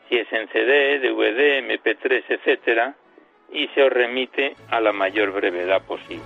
Si 0.09 0.17
es 0.17 0.33
en 0.33 0.49
CD, 0.49 1.01
DVD, 1.01 1.63
MP3, 1.63 2.25
etcétera, 2.29 2.95
y 3.53 3.69
se 3.69 3.83
os 3.83 3.93
remite 3.93 4.55
a 4.71 4.81
la 4.81 4.93
mayor 4.93 5.33
brevedad 5.33 5.83
posible. 5.83 6.25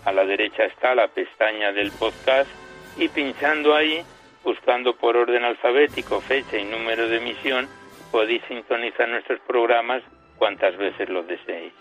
a 0.08 0.12
la 0.12 0.24
derecha 0.24 0.64
está 0.64 0.94
la 0.94 1.08
pestaña 1.08 1.70
del 1.72 1.92
podcast 1.92 2.48
y 2.96 3.08
pinchando 3.08 3.74
ahí, 3.74 4.02
buscando 4.42 4.96
por 4.96 5.18
orden 5.18 5.44
alfabético 5.44 6.22
fecha 6.22 6.56
y 6.56 6.64
número 6.64 7.08
de 7.08 7.18
emisión, 7.18 7.68
podéis 8.10 8.42
sintonizar 8.48 9.06
nuestros 9.06 9.38
programas 9.40 10.02
cuantas 10.38 10.78
veces 10.78 11.10
lo 11.10 11.22
deseéis. 11.24 11.74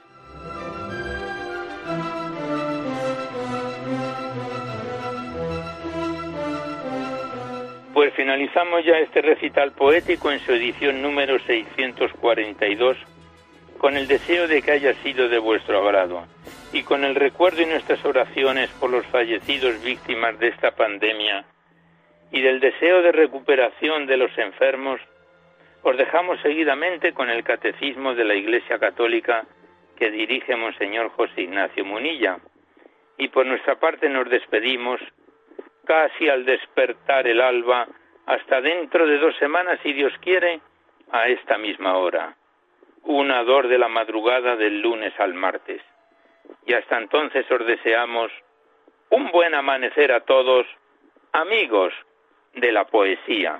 Pues 7.94 8.14
finalizamos 8.14 8.84
ya 8.84 8.98
este 9.00 9.22
recital 9.22 9.72
poético 9.72 10.32
en 10.32 10.40
su 10.40 10.52
edición 10.52 11.02
número 11.02 11.40
642 11.40 12.98
con 13.78 13.98
el 13.98 14.08
deseo 14.08 14.48
de 14.48 14.62
que 14.62 14.72
haya 14.72 14.94
sido 15.04 15.30
de 15.30 15.40
vuestro 15.40 15.80
agrado 15.80 16.26
y 16.74 16.84
con 16.84 17.04
el 17.04 17.16
recuerdo 17.16 17.62
y 17.62 17.66
nuestras 17.66 18.04
oraciones 18.06 18.70
por 18.80 18.90
los 18.90 19.06
fallecidos 19.08 19.82
víctimas 19.84 20.38
de 20.40 20.50
esta 20.50 20.72
pandemia 20.72 21.46
y 22.32 22.42
del 22.42 22.60
deseo 22.60 23.02
de 23.02 23.12
recuperación 23.12 24.06
de 24.06 24.18
los 24.18 24.38
enfermos, 24.38 25.00
os 25.84 25.96
dejamos 25.98 26.42
seguidamente 26.42 27.14
con 27.14 27.30
el 27.30 27.44
catecismo 27.44 28.14
de 28.14 28.26
la 28.26 28.36
Iglesia 28.36 28.80
Católica 28.80 29.46
que 29.96 30.12
dirige 30.12 30.56
Monseñor 30.56 31.10
José 31.10 31.42
Ignacio 31.42 31.86
Munilla. 31.86 32.40
Y 33.18 33.30
por 33.30 33.46
nuestra 33.46 33.80
parte 33.80 34.10
nos 34.10 34.30
despedimos 34.30 35.00
casi 35.86 36.30
al 36.30 36.46
despertar 36.46 37.28
el 37.28 37.42
alba, 37.42 37.88
hasta 38.26 38.60
dentro 38.60 39.08
de 39.08 39.18
dos 39.18 39.36
semanas, 39.38 39.80
si 39.82 39.94
Dios 39.94 40.14
quiere, 40.20 40.60
a 41.12 41.30
esta 41.30 41.58
misma 41.58 41.98
hora, 41.98 42.36
una 43.08 43.43
dor 43.43 43.68
de 43.68 43.78
la 43.78 43.88
madrugada 43.88 44.55
del 44.55 44.82
lunes 44.82 45.14
al 45.20 45.34
martes. 45.34 45.82
Y 46.66 46.74
hasta 46.74 46.97
entonces 46.97 47.49
os 47.49 47.66
deseamos 47.66 48.32
un 49.10 49.32
buen 49.32 49.55
amanecer 49.55 50.12
a 50.12 50.22
todos, 50.22 50.68
amigos 51.32 51.93
de 52.53 52.72
la 52.72 52.86
poesía. 52.86 53.60